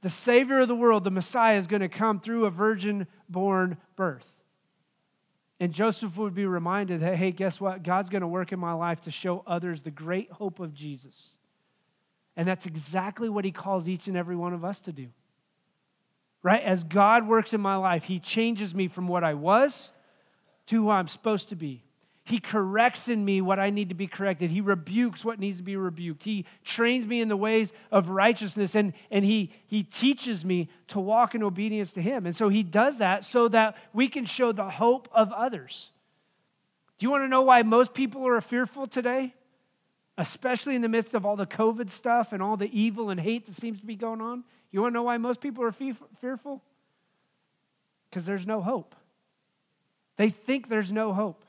The 0.00 0.10
Savior 0.10 0.60
of 0.60 0.68
the 0.68 0.76
world, 0.76 1.02
the 1.02 1.10
Messiah, 1.10 1.58
is 1.58 1.66
going 1.66 1.82
to 1.82 1.88
come 1.88 2.20
through 2.20 2.46
a 2.46 2.50
virgin 2.50 3.08
born 3.28 3.76
birth. 3.96 4.26
And 5.60 5.72
Joseph 5.72 6.16
would 6.16 6.36
be 6.36 6.46
reminded 6.46 7.00
that, 7.00 7.16
hey, 7.16 7.32
guess 7.32 7.60
what? 7.60 7.82
God's 7.82 8.08
going 8.08 8.20
to 8.20 8.28
work 8.28 8.52
in 8.52 8.60
my 8.60 8.74
life 8.74 9.00
to 9.02 9.10
show 9.10 9.42
others 9.44 9.82
the 9.82 9.90
great 9.90 10.30
hope 10.30 10.60
of 10.60 10.72
Jesus. 10.72 11.14
And 12.36 12.46
that's 12.46 12.66
exactly 12.66 13.28
what 13.28 13.44
he 13.44 13.50
calls 13.50 13.88
each 13.88 14.06
and 14.06 14.16
every 14.16 14.36
one 14.36 14.54
of 14.54 14.64
us 14.64 14.78
to 14.80 14.92
do. 14.92 15.08
Right? 16.42 16.62
As 16.62 16.84
God 16.84 17.26
works 17.26 17.52
in 17.52 17.60
my 17.60 17.76
life, 17.76 18.04
he 18.04 18.20
changes 18.20 18.74
me 18.74 18.88
from 18.88 19.08
what 19.08 19.24
I 19.24 19.34
was 19.34 19.90
to 20.66 20.76
who 20.76 20.90
I'm 20.90 21.08
supposed 21.08 21.48
to 21.48 21.56
be. 21.56 21.82
He 22.24 22.40
corrects 22.40 23.08
in 23.08 23.24
me 23.24 23.40
what 23.40 23.58
I 23.58 23.70
need 23.70 23.88
to 23.88 23.94
be 23.94 24.06
corrected. 24.06 24.50
He 24.50 24.60
rebukes 24.60 25.24
what 25.24 25.40
needs 25.40 25.56
to 25.56 25.62
be 25.62 25.76
rebuked. 25.76 26.22
He 26.22 26.44
trains 26.62 27.06
me 27.06 27.22
in 27.22 27.28
the 27.28 27.38
ways 27.38 27.72
of 27.90 28.10
righteousness 28.10 28.74
and, 28.74 28.92
and 29.10 29.24
he, 29.24 29.50
he 29.66 29.82
teaches 29.82 30.44
me 30.44 30.68
to 30.88 31.00
walk 31.00 31.34
in 31.34 31.42
obedience 31.42 31.90
to 31.92 32.02
Him. 32.02 32.26
And 32.26 32.36
so 32.36 32.50
He 32.50 32.62
does 32.62 32.98
that 32.98 33.24
so 33.24 33.48
that 33.48 33.76
we 33.94 34.08
can 34.08 34.26
show 34.26 34.52
the 34.52 34.68
hope 34.68 35.08
of 35.10 35.32
others. 35.32 35.90
Do 36.98 37.06
you 37.06 37.10
want 37.10 37.24
to 37.24 37.28
know 37.28 37.42
why 37.42 37.62
most 37.62 37.94
people 37.94 38.26
are 38.26 38.40
fearful 38.40 38.86
today? 38.86 39.34
especially 40.18 40.74
in 40.74 40.82
the 40.82 40.88
midst 40.88 41.14
of 41.14 41.24
all 41.24 41.36
the 41.36 41.46
COVID 41.46 41.90
stuff 41.90 42.32
and 42.32 42.42
all 42.42 42.56
the 42.56 42.78
evil 42.78 43.08
and 43.08 43.20
hate 43.20 43.46
that 43.46 43.54
seems 43.54 43.80
to 43.80 43.86
be 43.86 43.94
going 43.94 44.20
on? 44.20 44.42
You 44.70 44.82
want 44.82 44.92
to 44.92 44.94
know 44.94 45.02
why 45.02 45.16
most 45.16 45.40
people 45.40 45.64
are 45.64 45.72
fearful? 46.20 46.62
Because 48.08 48.26
there's 48.26 48.46
no 48.46 48.60
hope. 48.60 48.94
They 50.16 50.30
think 50.30 50.68
there's 50.68 50.92
no 50.92 51.12
hope. 51.12 51.44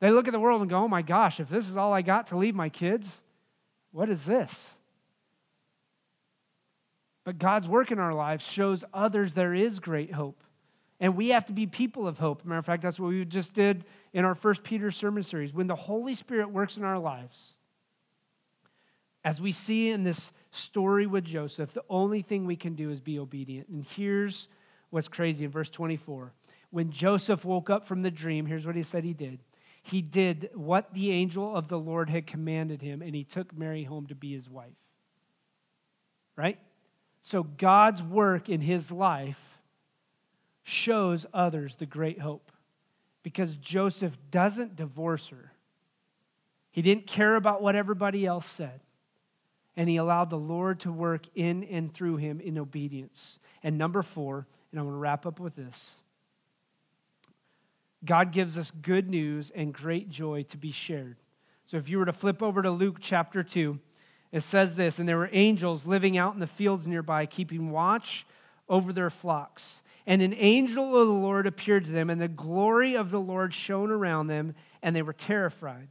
They 0.00 0.10
look 0.10 0.26
at 0.26 0.32
the 0.32 0.40
world 0.40 0.60
and 0.60 0.68
go, 0.68 0.78
oh 0.78 0.88
my 0.88 1.02
gosh, 1.02 1.38
if 1.38 1.48
this 1.48 1.68
is 1.68 1.76
all 1.76 1.92
I 1.92 2.02
got 2.02 2.28
to 2.28 2.36
leave 2.36 2.54
my 2.54 2.68
kids, 2.68 3.20
what 3.92 4.10
is 4.10 4.24
this? 4.24 4.52
But 7.24 7.38
God's 7.38 7.68
work 7.68 7.92
in 7.92 8.00
our 8.00 8.12
lives 8.12 8.44
shows 8.44 8.84
others 8.92 9.34
there 9.34 9.54
is 9.54 9.78
great 9.78 10.12
hope. 10.12 10.42
And 10.98 11.16
we 11.16 11.28
have 11.28 11.46
to 11.46 11.52
be 11.52 11.66
people 11.66 12.06
of 12.06 12.18
hope. 12.18 12.44
Matter 12.44 12.58
of 12.58 12.66
fact, 12.66 12.82
that's 12.82 12.98
what 12.98 13.08
we 13.08 13.24
just 13.24 13.54
did 13.54 13.84
in 14.12 14.24
our 14.24 14.34
first 14.34 14.62
Peter 14.62 14.90
sermon 14.90 15.22
series. 15.22 15.52
When 15.52 15.66
the 15.68 15.76
Holy 15.76 16.14
Spirit 16.14 16.50
works 16.50 16.76
in 16.76 16.84
our 16.84 16.98
lives, 16.98 17.54
as 19.24 19.40
we 19.40 19.52
see 19.52 19.90
in 19.90 20.02
this 20.02 20.32
story 20.52 21.06
with 21.06 21.24
Joseph, 21.24 21.72
the 21.72 21.84
only 21.90 22.22
thing 22.22 22.46
we 22.46 22.56
can 22.56 22.74
do 22.74 22.90
is 22.90 23.00
be 23.00 23.18
obedient. 23.18 23.68
And 23.68 23.84
here's 23.84 24.48
what's 24.90 25.08
crazy 25.08 25.44
in 25.44 25.50
verse 25.50 25.70
24. 25.70 26.32
When 26.70 26.90
Joseph 26.90 27.44
woke 27.44 27.70
up 27.70 27.86
from 27.86 28.02
the 28.02 28.10
dream, 28.10 28.46
here's 28.46 28.66
what 28.66 28.76
he 28.76 28.82
said 28.82 29.04
he 29.04 29.14
did. 29.14 29.40
He 29.82 30.00
did 30.00 30.50
what 30.54 30.94
the 30.94 31.10
angel 31.10 31.56
of 31.56 31.68
the 31.68 31.78
Lord 31.78 32.08
had 32.08 32.26
commanded 32.26 32.80
him, 32.80 33.02
and 33.02 33.14
he 33.14 33.24
took 33.24 33.56
Mary 33.56 33.82
home 33.82 34.06
to 34.06 34.14
be 34.14 34.32
his 34.32 34.48
wife. 34.48 34.70
Right? 36.36 36.58
So 37.22 37.42
God's 37.42 38.02
work 38.02 38.48
in 38.48 38.60
his 38.60 38.90
life 38.90 39.40
shows 40.62 41.26
others 41.34 41.74
the 41.76 41.86
great 41.86 42.20
hope 42.20 42.52
because 43.22 43.54
Joseph 43.56 44.16
doesn't 44.30 44.76
divorce 44.76 45.28
her. 45.28 45.52
He 46.70 46.82
didn't 46.82 47.06
care 47.06 47.36
about 47.36 47.62
what 47.62 47.76
everybody 47.76 48.24
else 48.24 48.46
said. 48.46 48.80
And 49.76 49.88
he 49.88 49.96
allowed 49.96 50.30
the 50.30 50.36
Lord 50.36 50.80
to 50.80 50.92
work 50.92 51.26
in 51.34 51.64
and 51.64 51.92
through 51.92 52.16
him 52.16 52.40
in 52.40 52.58
obedience. 52.58 53.38
And 53.62 53.78
number 53.78 54.02
four, 54.02 54.46
and 54.70 54.78
I'm 54.78 54.86
going 54.86 54.94
to 54.94 54.98
wrap 54.98 55.26
up 55.26 55.40
with 55.40 55.56
this 55.56 55.92
God 58.04 58.32
gives 58.32 58.58
us 58.58 58.72
good 58.82 59.08
news 59.08 59.52
and 59.54 59.72
great 59.72 60.10
joy 60.10 60.42
to 60.44 60.56
be 60.56 60.72
shared. 60.72 61.16
So 61.66 61.76
if 61.76 61.88
you 61.88 61.98
were 61.98 62.04
to 62.04 62.12
flip 62.12 62.42
over 62.42 62.60
to 62.62 62.70
Luke 62.70 62.96
chapter 63.00 63.42
2, 63.42 63.78
it 64.32 64.42
says 64.42 64.74
this 64.74 64.98
And 64.98 65.08
there 65.08 65.18
were 65.18 65.30
angels 65.32 65.86
living 65.86 66.18
out 66.18 66.34
in 66.34 66.40
the 66.40 66.46
fields 66.46 66.86
nearby, 66.86 67.26
keeping 67.26 67.70
watch 67.70 68.26
over 68.68 68.92
their 68.92 69.10
flocks. 69.10 69.82
And 70.06 70.20
an 70.20 70.34
angel 70.34 70.96
of 70.96 71.06
the 71.06 71.12
Lord 71.12 71.46
appeared 71.46 71.84
to 71.84 71.92
them, 71.92 72.10
and 72.10 72.20
the 72.20 72.26
glory 72.26 72.96
of 72.96 73.10
the 73.10 73.20
Lord 73.20 73.54
shone 73.54 73.90
around 73.90 74.26
them, 74.26 74.54
and 74.82 74.96
they 74.96 75.02
were 75.02 75.12
terrified. 75.12 75.88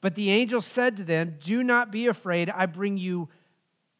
But 0.00 0.14
the 0.14 0.30
angel 0.30 0.60
said 0.60 0.96
to 0.96 1.04
them, 1.04 1.36
Do 1.42 1.62
not 1.62 1.90
be 1.90 2.06
afraid. 2.06 2.50
I 2.50 2.66
bring 2.66 2.98
you, 2.98 3.28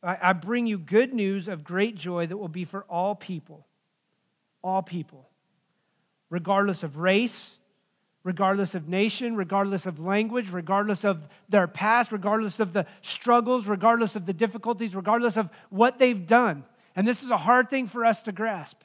I 0.02 0.32
bring 0.32 0.66
you 0.66 0.78
good 0.78 1.12
news 1.12 1.48
of 1.48 1.64
great 1.64 1.96
joy 1.96 2.26
that 2.26 2.36
will 2.36 2.48
be 2.48 2.64
for 2.64 2.84
all 2.88 3.14
people. 3.14 3.66
All 4.62 4.82
people. 4.82 5.28
Regardless 6.30 6.82
of 6.82 6.98
race, 6.98 7.50
regardless 8.22 8.74
of 8.74 8.88
nation, 8.88 9.36
regardless 9.36 9.86
of 9.86 9.98
language, 9.98 10.50
regardless 10.50 11.04
of 11.04 11.26
their 11.48 11.66
past, 11.66 12.12
regardless 12.12 12.60
of 12.60 12.72
the 12.72 12.86
struggles, 13.00 13.66
regardless 13.66 14.16
of 14.16 14.26
the 14.26 14.32
difficulties, 14.32 14.94
regardless 14.94 15.36
of 15.36 15.48
what 15.70 15.98
they've 15.98 16.26
done. 16.26 16.64
And 16.94 17.06
this 17.06 17.22
is 17.22 17.30
a 17.30 17.36
hard 17.36 17.70
thing 17.70 17.86
for 17.86 18.04
us 18.04 18.20
to 18.22 18.32
grasp. 18.32 18.82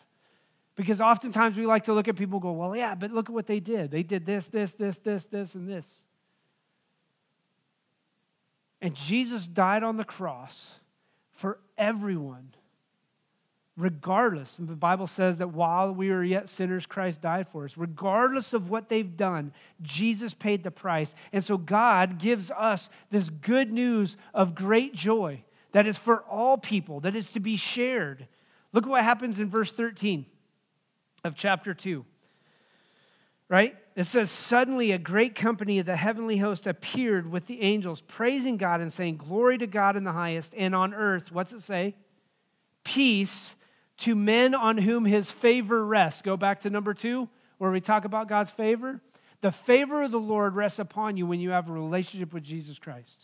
Because 0.76 1.02
oftentimes 1.02 1.58
we 1.58 1.66
like 1.66 1.84
to 1.84 1.94
look 1.94 2.08
at 2.08 2.16
people 2.16 2.38
and 2.38 2.42
go, 2.42 2.52
well, 2.54 2.76
yeah, 2.76 2.96
but 2.96 3.12
look 3.12 3.30
at 3.30 3.34
what 3.34 3.46
they 3.46 3.60
did. 3.60 3.92
They 3.92 4.02
did 4.02 4.26
this, 4.26 4.48
this, 4.48 4.72
this, 4.72 4.98
this, 4.98 5.24
this, 5.26 5.54
and 5.56 5.70
this. 5.70 5.88
And 8.84 8.96
Jesus 8.96 9.48
died 9.48 9.82
on 9.82 9.96
the 9.96 10.04
cross 10.04 10.68
for 11.32 11.58
everyone, 11.78 12.50
regardless. 13.78 14.60
And 14.60 14.68
the 14.68 14.76
Bible 14.76 15.08
says 15.08 15.38
that 15.38 15.54
while 15.54 15.94
we 15.94 16.10
were 16.10 16.22
yet 16.22 16.50
sinners, 16.50 16.86
Christ 16.86 17.22
died 17.22 17.48
for 17.48 17.64
us. 17.64 17.78
Regardless 17.78 18.52
of 18.52 18.70
what 18.70 18.90
they've 18.90 19.16
done, 19.16 19.54
Jesus 19.82 20.34
paid 20.34 20.64
the 20.64 20.70
price. 20.70 21.16
And 21.32 21.46
so 21.46 21.58
God 21.58 22.20
gives 22.20 22.52
us 22.52 22.90
this 23.10 23.30
good 23.30 23.72
news 23.72 24.18
of 24.34 24.54
great 24.54 24.94
joy 24.94 25.46
that 25.72 25.88
is 25.88 25.98
for 25.98 26.18
all 26.24 26.58
people, 26.58 27.00
that 27.00 27.16
is 27.16 27.30
to 27.32 27.40
be 27.40 27.56
shared. 27.56 28.28
Look 28.74 28.84
at 28.84 28.90
what 28.90 29.04
happens 29.06 29.40
in 29.40 29.50
verse 29.50 29.72
13 29.72 30.26
of 31.24 31.36
chapter 31.38 31.74
2. 31.74 32.04
Right? 33.54 33.78
It 33.96 34.06
says, 34.06 34.32
Suddenly 34.32 34.94
a 34.94 34.98
great 34.98 35.36
company 35.36 35.78
of 35.78 35.86
the 35.86 35.96
heavenly 35.96 36.38
host 36.38 36.66
appeared 36.66 37.32
with 37.32 37.46
the 37.46 37.62
angels, 37.62 38.02
praising 38.02 38.58
God 38.58 38.82
and 38.82 38.92
saying, 38.92 39.18
Glory 39.18 39.60
to 39.60 39.68
God 39.68 39.96
in 39.96 40.04
the 40.04 40.12
highest, 40.12 40.56
and 40.58 40.74
on 40.74 40.92
earth, 40.92 41.32
what's 41.32 41.54
it 41.54 41.62
say? 41.62 41.94
Peace 42.84 43.54
to 43.98 44.16
men 44.16 44.56
on 44.56 44.80
whom 44.80 45.06
his 45.06 45.30
favor 45.30 45.86
rests. 45.86 46.24
Go 46.24 46.36
back 46.36 46.62
to 46.62 46.72
number 46.72 46.96
two, 46.96 47.30
where 47.60 47.70
we 47.70 47.80
talk 47.80 48.06
about 48.06 48.28
God's 48.28 48.50
favor. 48.50 49.00
The 49.42 49.52
favor 49.52 50.02
of 50.02 50.10
the 50.10 50.20
Lord 50.20 50.56
rests 50.56 50.80
upon 50.80 51.16
you 51.16 51.28
when 51.28 51.40
you 51.40 51.52
have 51.52 51.70
a 51.70 51.74
relationship 51.74 52.34
with 52.34 52.44
Jesus 52.44 52.80
Christ. 52.80 53.20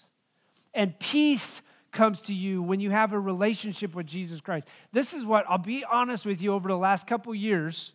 And 0.76 1.00
peace 1.00 1.64
comes 1.92 2.22
to 2.22 2.36
you 2.36 2.62
when 2.62 2.80
you 2.80 2.92
have 2.92 3.14
a 3.14 3.20
relationship 3.20 3.96
with 3.96 4.06
Jesus 4.06 4.42
Christ. 4.42 4.68
This 4.94 5.16
is 5.16 5.26
what 5.26 5.46
I'll 5.50 5.58
be 5.58 5.84
honest 5.92 6.24
with 6.24 6.40
you 6.40 6.54
over 6.54 6.68
the 6.68 6.78
last 6.78 7.08
couple 7.08 7.34
years 7.34 7.94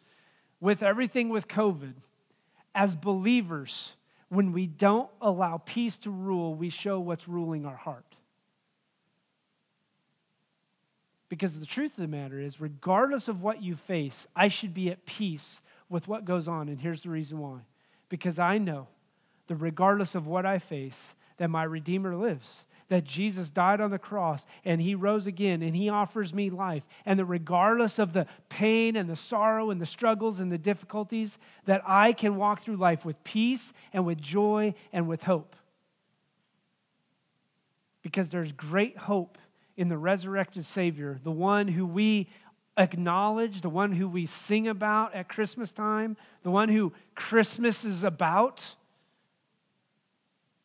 with 0.61 0.83
everything 0.83 1.29
with 1.29 1.47
COVID. 1.47 1.93
As 2.75 2.95
believers, 2.95 3.93
when 4.29 4.53
we 4.53 4.67
don't 4.67 5.11
allow 5.21 5.59
peace 5.59 5.97
to 5.99 6.11
rule, 6.11 6.55
we 6.55 6.71
show 6.71 6.99
what's 6.99 7.29
ruling 7.29 7.67
our 7.67 7.77
heart. 7.77 8.05
Because 11.29 11.59
the 11.59 11.67
truth 11.67 11.93
of 11.93 12.03
the 12.03 12.09
matter 12.09 12.39
is, 12.39 12.61
regardless 12.61 13.29
of 13.29 13.43
what 13.43 13.63
you 13.63 13.77
face, 13.77 14.27
I 14.37 14.49
should 14.49 14.75
be 14.75 14.91
at 14.91 15.07
peace 15.07 15.61
with 15.89 16.09
what 16.09 16.25
goes 16.25 16.49
on. 16.49 16.69
And 16.69 16.81
here's 16.81 17.03
the 17.03 17.11
reason 17.11 17.39
why 17.39 17.61
because 18.09 18.39
I 18.39 18.59
know 18.59 18.87
that 19.49 19.57
regardless 19.57 20.15
of 20.15 20.27
what 20.27 20.47
I 20.47 20.59
face, 20.59 21.15
that 21.39 21.51
my 21.51 21.65
Redeemer 21.65 22.15
lives 22.15 22.49
that 22.89 23.05
Jesus 23.05 23.51
died 23.51 23.81
on 23.81 23.91
the 23.91 23.99
cross 23.99 24.45
and 24.65 24.81
he 24.81 24.95
rose 24.95 25.27
again 25.27 25.63
and 25.63 25.75
he 25.75 25.89
offers 25.89 26.35
me 26.35 26.51
life. 26.51 26.83
And 27.07 27.19
that 27.19 27.25
regardless 27.25 27.99
of 27.99 28.13
the 28.13 28.27
pain 28.49 28.97
and 28.97 29.09
the 29.09 29.17
sorrow 29.17 29.71
and 29.71 29.81
the 29.81 29.87
struggles 29.87 30.41
and 30.41 30.53
the 30.53 30.59
difficulties, 30.59 31.39
that 31.65 31.83
I 31.87 32.13
can 32.13 32.37
walk 32.37 32.63
through 32.63 32.77
life 32.77 33.05
with 33.05 33.23
peace 33.25 33.73
and 33.93 34.05
with 34.05 34.21
joy 34.21 34.75
and 34.93 35.09
with 35.09 35.23
hope. 35.23 35.57
Because 38.03 38.29
there's 38.29 38.53
great 38.53 38.97
hope 38.99 39.39
in 39.77 39.89
the 39.89 39.99
resurrected 39.99 40.67
Savior, 40.67 41.19
the 41.25 41.31
one 41.31 41.69
who 41.69 41.87
we 41.87 42.29
acknowledge, 42.77 43.61
the 43.61 43.71
one 43.71 43.93
who 43.93 44.09
we 44.09 44.27
sing 44.27 44.69
about 44.69 45.15
at 45.15 45.29
Christmas 45.29 45.71
time, 45.71 46.17
the 46.43 46.51
one 46.51 46.69
who 46.69 46.93
Christmas 47.15 47.85
is 47.85 48.05
about 48.05 48.75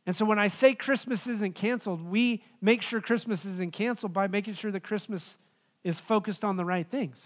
and 0.10 0.16
so 0.16 0.26
when 0.26 0.40
I 0.40 0.48
say 0.48 0.74
Christmas 0.74 1.28
isn't 1.28 1.54
canceled, 1.54 2.02
we 2.04 2.42
make 2.62 2.82
sure 2.82 3.00
Christmas 3.00 3.46
isn't 3.46 3.74
canceled 3.74 4.12
by 4.12 4.28
making 4.28 4.56
sure 4.56 4.72
that 4.72 4.82
Christmas 4.82 5.38
is 5.84 6.00
focused 6.00 6.44
on 6.44 6.58
the 6.58 6.66
right 6.66 6.90
things. 6.90 7.24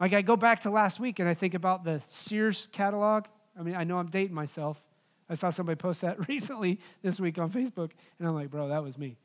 Like 0.00 0.12
I 0.14 0.22
go 0.22 0.34
back 0.34 0.62
to 0.62 0.70
last 0.70 0.98
week 0.98 1.20
and 1.20 1.28
I 1.28 1.34
think 1.34 1.54
about 1.54 1.84
the 1.84 2.02
Sears 2.10 2.66
catalog. 2.72 3.26
I 3.56 3.62
mean, 3.62 3.76
I 3.76 3.84
know 3.84 3.98
I'm 3.98 4.08
dating 4.08 4.34
myself. 4.34 4.82
I 5.30 5.36
saw 5.36 5.50
somebody 5.50 5.76
post 5.76 6.00
that 6.00 6.28
recently 6.28 6.80
this 7.02 7.20
week 7.20 7.38
on 7.38 7.52
Facebook, 7.52 7.92
and 8.18 8.26
I'm 8.26 8.34
like, 8.34 8.50
bro, 8.50 8.66
that 8.70 8.82
was 8.82 8.98
me. 8.98 9.16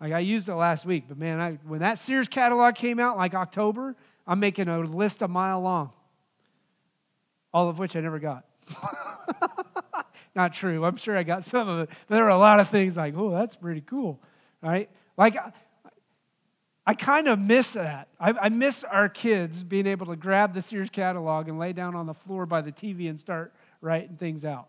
Like 0.00 0.14
I 0.14 0.20
used 0.20 0.48
it 0.48 0.54
last 0.54 0.86
week, 0.86 1.04
but 1.08 1.18
man, 1.18 1.38
I, 1.38 1.58
when 1.66 1.80
that 1.80 1.98
Sears 1.98 2.26
catalog 2.26 2.74
came 2.74 2.98
out, 2.98 3.18
like 3.18 3.34
October, 3.34 3.96
I'm 4.26 4.40
making 4.40 4.68
a 4.68 4.78
list 4.78 5.20
a 5.20 5.28
mile 5.28 5.60
long, 5.60 5.90
all 7.52 7.68
of 7.68 7.78
which 7.78 7.96
I 7.96 8.00
never 8.00 8.18
got. 8.18 8.46
Not 10.34 10.54
true. 10.54 10.84
I'm 10.84 10.96
sure 10.96 11.16
I 11.16 11.22
got 11.22 11.44
some 11.44 11.68
of 11.68 11.80
it. 11.80 11.90
But 12.08 12.14
there 12.14 12.24
were 12.24 12.30
a 12.30 12.38
lot 12.38 12.60
of 12.60 12.68
things 12.68 12.96
like, 12.96 13.14
oh, 13.16 13.30
that's 13.30 13.56
pretty 13.56 13.82
cool. 13.82 14.18
Right? 14.62 14.88
Like, 15.16 15.36
I, 16.86 16.94
kind 16.94 17.28
of 17.28 17.38
miss 17.38 17.72
that. 17.72 18.08
I, 18.18 18.30
I, 18.30 18.48
miss 18.48 18.82
our 18.84 19.08
kids 19.08 19.62
being 19.62 19.86
able 19.86 20.06
to 20.06 20.16
grab 20.16 20.54
the 20.54 20.62
Sears 20.62 20.88
catalog 20.88 21.48
and 21.48 21.58
lay 21.58 21.72
down 21.72 21.94
on 21.94 22.06
the 22.06 22.14
floor 22.14 22.46
by 22.46 22.62
the 22.62 22.72
TV 22.72 23.10
and 23.10 23.20
start 23.20 23.52
writing 23.80 24.16
things 24.16 24.44
out. 24.44 24.68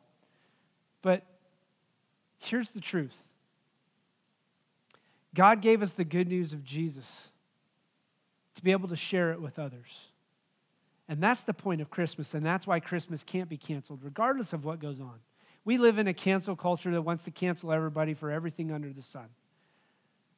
But 1.01 1.23
here's 2.39 2.69
the 2.71 2.81
truth 2.81 3.15
God 5.33 5.61
gave 5.61 5.81
us 5.81 5.91
the 5.91 6.03
good 6.03 6.27
news 6.27 6.51
of 6.51 6.63
Jesus 6.63 7.05
to 8.55 8.61
be 8.61 8.71
able 8.71 8.89
to 8.89 8.95
share 8.95 9.31
it 9.31 9.41
with 9.41 9.57
others. 9.57 9.89
And 11.07 11.21
that's 11.21 11.41
the 11.41 11.53
point 11.53 11.81
of 11.81 11.89
Christmas, 11.89 12.33
and 12.33 12.45
that's 12.45 12.65
why 12.65 12.79
Christmas 12.79 13.23
can't 13.23 13.49
be 13.49 13.57
canceled, 13.57 13.99
regardless 14.03 14.53
of 14.53 14.63
what 14.63 14.79
goes 14.79 14.99
on. 14.99 15.19
We 15.65 15.77
live 15.77 15.97
in 15.97 16.07
a 16.07 16.13
cancel 16.13 16.55
culture 16.55 16.91
that 16.91 17.01
wants 17.01 17.23
to 17.23 17.31
cancel 17.31 17.71
everybody 17.71 18.13
for 18.13 18.31
everything 18.31 18.71
under 18.71 18.91
the 18.91 19.01
sun. 19.01 19.27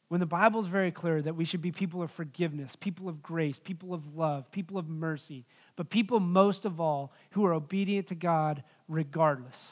When 0.07 0.19
the 0.19 0.27
Bible 0.27 0.61
is 0.61 0.67
very 0.67 0.91
clear 0.91 1.21
that 1.21 1.35
we 1.35 1.45
should 1.45 1.63
be 1.63 1.71
people 1.71 2.03
of 2.03 2.11
forgiveness, 2.11 2.75
people 2.79 3.09
of 3.09 3.23
grace, 3.23 3.59
people 3.63 3.93
of 3.93 4.15
love, 4.15 4.51
people 4.51 4.77
of 4.77 4.87
mercy, 4.87 5.45
but 5.75 5.89
people 5.89 6.19
most 6.19 6.63
of 6.65 6.79
all 6.79 7.11
who 7.31 7.43
are 7.45 7.53
obedient 7.53 8.07
to 8.07 8.15
God 8.15 8.63
regardless. 8.87 9.71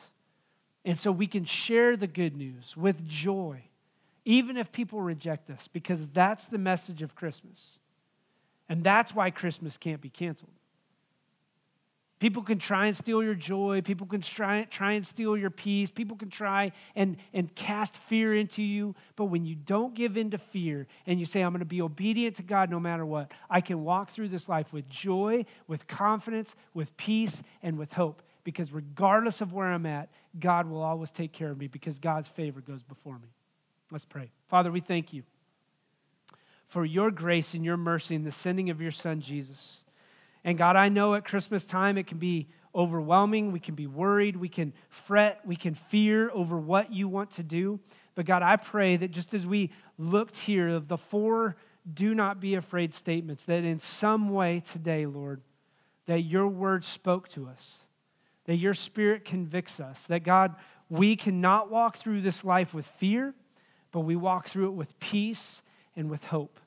And 0.85 0.97
so 0.97 1.11
we 1.11 1.27
can 1.27 1.45
share 1.45 1.95
the 1.95 2.07
good 2.07 2.35
news 2.35 2.75
with 2.75 3.07
joy, 3.07 3.61
even 4.25 4.57
if 4.57 4.71
people 4.71 5.01
reject 5.01 5.51
us, 5.51 5.69
because 5.71 5.99
that's 6.13 6.45
the 6.45 6.57
message 6.57 7.03
of 7.03 7.15
Christmas. 7.15 7.77
And 8.67 8.83
that's 8.83 9.13
why 9.13 9.29
Christmas 9.29 9.77
can't 9.77 10.01
be 10.01 10.09
canceled. 10.09 10.51
People 12.23 12.41
can 12.41 12.57
try 12.57 12.85
and 12.85 12.95
steal 12.95 13.21
your 13.21 13.35
joy. 13.35 13.81
People 13.81 14.07
can 14.07 14.21
try, 14.21 14.63
try 14.69 14.93
and 14.93 15.05
steal 15.05 15.35
your 15.35 15.49
peace. 15.49 15.91
People 15.91 16.15
can 16.15 16.29
try 16.29 16.71
and, 16.95 17.17
and 17.33 17.53
cast 17.53 17.97
fear 17.97 18.33
into 18.33 18.63
you. 18.63 18.95
But 19.17 19.25
when 19.25 19.43
you 19.43 19.55
don't 19.55 19.93
give 19.93 20.15
in 20.15 20.31
to 20.31 20.37
fear 20.37 20.87
and 21.05 21.19
you 21.19 21.25
say, 21.25 21.41
I'm 21.41 21.51
going 21.51 21.59
to 21.59 21.65
be 21.65 21.81
obedient 21.81 22.37
to 22.37 22.41
God 22.41 22.69
no 22.69 22.79
matter 22.79 23.05
what, 23.05 23.29
I 23.49 23.59
can 23.59 23.83
walk 23.83 24.11
through 24.11 24.29
this 24.29 24.47
life 24.47 24.71
with 24.71 24.87
joy, 24.87 25.43
with 25.67 25.85
confidence, 25.85 26.55
with 26.73 26.95
peace, 26.95 27.41
and 27.61 27.77
with 27.77 27.91
hope. 27.91 28.21
Because 28.45 28.71
regardless 28.71 29.41
of 29.41 29.51
where 29.51 29.67
I'm 29.67 29.85
at, 29.85 30.07
God 30.39 30.69
will 30.69 30.81
always 30.81 31.11
take 31.11 31.33
care 31.33 31.51
of 31.51 31.57
me 31.57 31.67
because 31.67 31.99
God's 31.99 32.29
favor 32.29 32.61
goes 32.61 32.83
before 32.83 33.19
me. 33.19 33.27
Let's 33.91 34.05
pray. 34.05 34.31
Father, 34.47 34.71
we 34.71 34.79
thank 34.79 35.11
you 35.11 35.23
for 36.69 36.85
your 36.85 37.11
grace 37.11 37.53
and 37.53 37.65
your 37.65 37.75
mercy 37.75 38.15
in 38.15 38.23
the 38.23 38.31
sending 38.31 38.69
of 38.69 38.79
your 38.79 38.91
Son, 38.91 39.19
Jesus. 39.19 39.81
And 40.43 40.57
God, 40.57 40.75
I 40.75 40.89
know 40.89 41.15
at 41.15 41.25
Christmas 41.25 41.65
time 41.65 41.97
it 41.97 42.07
can 42.07 42.17
be 42.17 42.47
overwhelming. 42.75 43.51
We 43.51 43.59
can 43.59 43.75
be 43.75 43.87
worried. 43.87 44.35
We 44.35 44.49
can 44.49 44.73
fret. 44.89 45.39
We 45.45 45.55
can 45.55 45.75
fear 45.75 46.29
over 46.31 46.57
what 46.57 46.91
you 46.91 47.07
want 47.07 47.31
to 47.35 47.43
do. 47.43 47.79
But 48.15 48.25
God, 48.25 48.43
I 48.43 48.57
pray 48.57 48.97
that 48.97 49.11
just 49.11 49.33
as 49.33 49.47
we 49.47 49.71
looked 49.97 50.37
here 50.37 50.69
of 50.69 50.87
the 50.87 50.97
four 50.97 51.55
do 51.91 52.13
not 52.15 52.39
be 52.39 52.55
afraid 52.55 52.93
statements 52.93 53.43
that 53.45 53.63
in 53.63 53.79
some 53.79 54.29
way 54.29 54.63
today, 54.71 55.05
Lord, 55.05 55.41
that 56.05 56.21
your 56.21 56.47
word 56.47 56.85
spoke 56.85 57.29
to 57.29 57.47
us, 57.47 57.73
that 58.45 58.55
your 58.55 58.73
spirit 58.73 59.25
convicts 59.25 59.79
us, 59.79 60.05
that 60.05 60.23
God, 60.23 60.55
we 60.89 61.15
cannot 61.15 61.69
walk 61.69 61.97
through 61.97 62.21
this 62.21 62.43
life 62.43 62.73
with 62.73 62.85
fear, 62.97 63.33
but 63.91 64.01
we 64.01 64.15
walk 64.15 64.47
through 64.47 64.67
it 64.67 64.73
with 64.73 64.97
peace 64.99 65.61
and 65.95 66.09
with 66.09 66.23
hope 66.25 66.59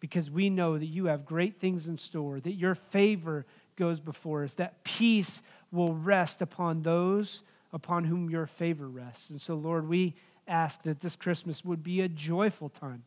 because 0.00 0.30
we 0.30 0.50
know 0.50 0.78
that 0.78 0.86
you 0.86 1.06
have 1.06 1.24
great 1.24 1.60
things 1.60 1.86
in 1.86 1.98
store, 1.98 2.40
that 2.40 2.52
your 2.52 2.74
favor 2.74 3.46
goes 3.76 4.00
before 4.00 4.44
us, 4.44 4.52
that 4.54 4.82
peace 4.84 5.40
will 5.72 5.94
rest 5.94 6.42
upon 6.42 6.82
those 6.82 7.42
upon 7.72 8.04
whom 8.04 8.30
your 8.30 8.46
favor 8.46 8.88
rests. 8.88 9.30
And 9.30 9.40
so, 9.40 9.54
Lord, 9.54 9.88
we 9.88 10.14
ask 10.48 10.82
that 10.84 11.00
this 11.00 11.16
Christmas 11.16 11.64
would 11.64 11.82
be 11.82 12.00
a 12.00 12.08
joyful 12.08 12.68
time, 12.68 13.02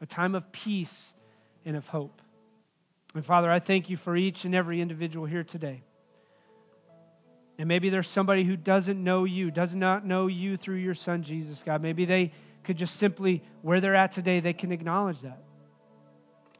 a 0.00 0.06
time 0.06 0.34
of 0.34 0.52
peace 0.52 1.14
and 1.64 1.76
of 1.76 1.86
hope. 1.88 2.22
And 3.14 3.24
Father, 3.24 3.50
I 3.50 3.58
thank 3.58 3.90
you 3.90 3.96
for 3.96 4.16
each 4.16 4.44
and 4.44 4.54
every 4.54 4.80
individual 4.80 5.26
here 5.26 5.42
today. 5.42 5.82
And 7.58 7.66
maybe 7.66 7.90
there's 7.90 8.08
somebody 8.08 8.44
who 8.44 8.56
doesn't 8.56 9.02
know 9.02 9.24
you, 9.24 9.50
does 9.50 9.74
not 9.74 10.06
know 10.06 10.28
you 10.28 10.56
through 10.56 10.76
your 10.76 10.94
son, 10.94 11.24
Jesus, 11.24 11.62
God. 11.64 11.82
Maybe 11.82 12.04
they 12.04 12.32
could 12.62 12.76
just 12.76 12.96
simply, 12.96 13.42
where 13.62 13.80
they're 13.80 13.96
at 13.96 14.12
today, 14.12 14.38
they 14.38 14.52
can 14.52 14.70
acknowledge 14.70 15.22
that. 15.22 15.42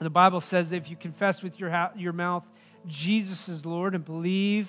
The 0.01 0.11
Bible 0.11 0.41
says 0.41 0.69
that 0.69 0.77
if 0.77 0.91
you 0.91 0.97
confess 0.97 1.43
with 1.43 1.59
your, 1.59 1.71
ha- 1.71 1.93
your 1.97 2.13
mouth 2.13 2.45
Jesus 2.87 3.49
is 3.49 3.65
Lord 3.65 3.95
and 3.95 4.05
believe 4.05 4.69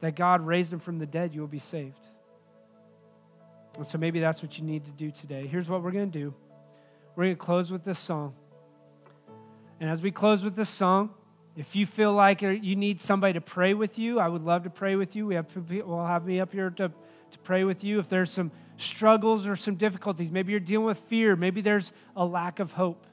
that 0.00 0.16
God 0.16 0.44
raised 0.44 0.72
him 0.72 0.80
from 0.80 0.98
the 0.98 1.06
dead, 1.06 1.34
you 1.34 1.40
will 1.40 1.48
be 1.48 1.58
saved. 1.58 1.98
And 3.76 3.86
so 3.86 3.98
maybe 3.98 4.20
that's 4.20 4.42
what 4.42 4.58
you 4.58 4.64
need 4.64 4.84
to 4.86 4.90
do 4.90 5.10
today. 5.10 5.46
Here's 5.46 5.68
what 5.68 5.82
we're 5.82 5.92
going 5.92 6.10
to 6.10 6.18
do 6.18 6.34
we're 7.16 7.24
going 7.24 7.36
to 7.36 7.42
close 7.42 7.70
with 7.70 7.84
this 7.84 7.98
song. 7.98 8.34
And 9.80 9.88
as 9.88 10.02
we 10.02 10.10
close 10.10 10.42
with 10.42 10.56
this 10.56 10.68
song, 10.68 11.10
if 11.56 11.74
you 11.74 11.86
feel 11.86 12.12
like 12.12 12.42
you 12.42 12.76
need 12.76 13.00
somebody 13.00 13.34
to 13.34 13.40
pray 13.40 13.74
with 13.74 13.98
you, 13.98 14.20
I 14.20 14.28
would 14.28 14.42
love 14.42 14.64
to 14.64 14.70
pray 14.70 14.96
with 14.96 15.16
you. 15.16 15.26
We 15.26 15.34
have 15.34 15.46
we'll 15.56 16.04
have 16.04 16.24
me 16.24 16.40
up 16.40 16.52
here 16.52 16.70
to, 16.70 16.88
to 16.88 17.38
pray 17.44 17.64
with 17.64 17.82
you. 17.82 17.98
If 17.98 18.08
there's 18.08 18.30
some 18.30 18.50
struggles 18.76 19.46
or 19.46 19.56
some 19.56 19.76
difficulties, 19.76 20.30
maybe 20.30 20.52
you're 20.52 20.60
dealing 20.60 20.86
with 20.86 20.98
fear, 21.08 21.36
maybe 21.36 21.60
there's 21.60 21.92
a 22.16 22.24
lack 22.24 22.60
of 22.60 22.72
hope. 22.72 23.04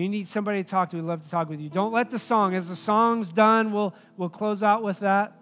You 0.00 0.08
need 0.08 0.26
somebody 0.26 0.64
to 0.64 0.68
talk 0.68 0.90
to. 0.90 0.96
We'd 0.96 1.04
love 1.04 1.22
to 1.22 1.30
talk 1.30 1.48
with 1.48 1.60
you. 1.60 1.68
Don't 1.68 1.92
let 1.92 2.10
the 2.10 2.18
song, 2.18 2.56
as 2.56 2.68
the 2.68 2.74
song's 2.74 3.28
done, 3.28 3.72
we'll, 3.72 3.94
we'll 4.16 4.28
close 4.28 4.60
out 4.60 4.82
with 4.82 4.98
that. 5.00 5.36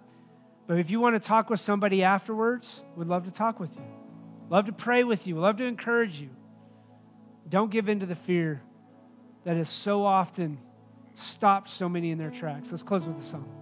But 0.66 0.78
if 0.78 0.90
you 0.90 1.00
want 1.00 1.14
to 1.14 1.26
talk 1.26 1.48
with 1.48 1.58
somebody 1.58 2.02
afterwards, 2.04 2.82
we'd 2.94 3.08
love 3.08 3.24
to 3.24 3.30
talk 3.30 3.58
with 3.58 3.74
you. 3.74 3.84
Love 4.50 4.66
to 4.66 4.72
pray 4.72 5.04
with 5.04 5.26
you. 5.26 5.38
Love 5.38 5.56
to 5.56 5.64
encourage 5.64 6.18
you. 6.18 6.28
Don't 7.48 7.70
give 7.70 7.88
in 7.88 8.00
to 8.00 8.06
the 8.06 8.14
fear 8.14 8.60
that 9.44 9.56
has 9.56 9.70
so 9.70 10.04
often 10.04 10.58
stopped 11.14 11.70
so 11.70 11.88
many 11.88 12.10
in 12.10 12.18
their 12.18 12.30
tracks. 12.30 12.68
Let's 12.70 12.82
close 12.82 13.06
with 13.06 13.18
the 13.18 13.26
song. 13.26 13.61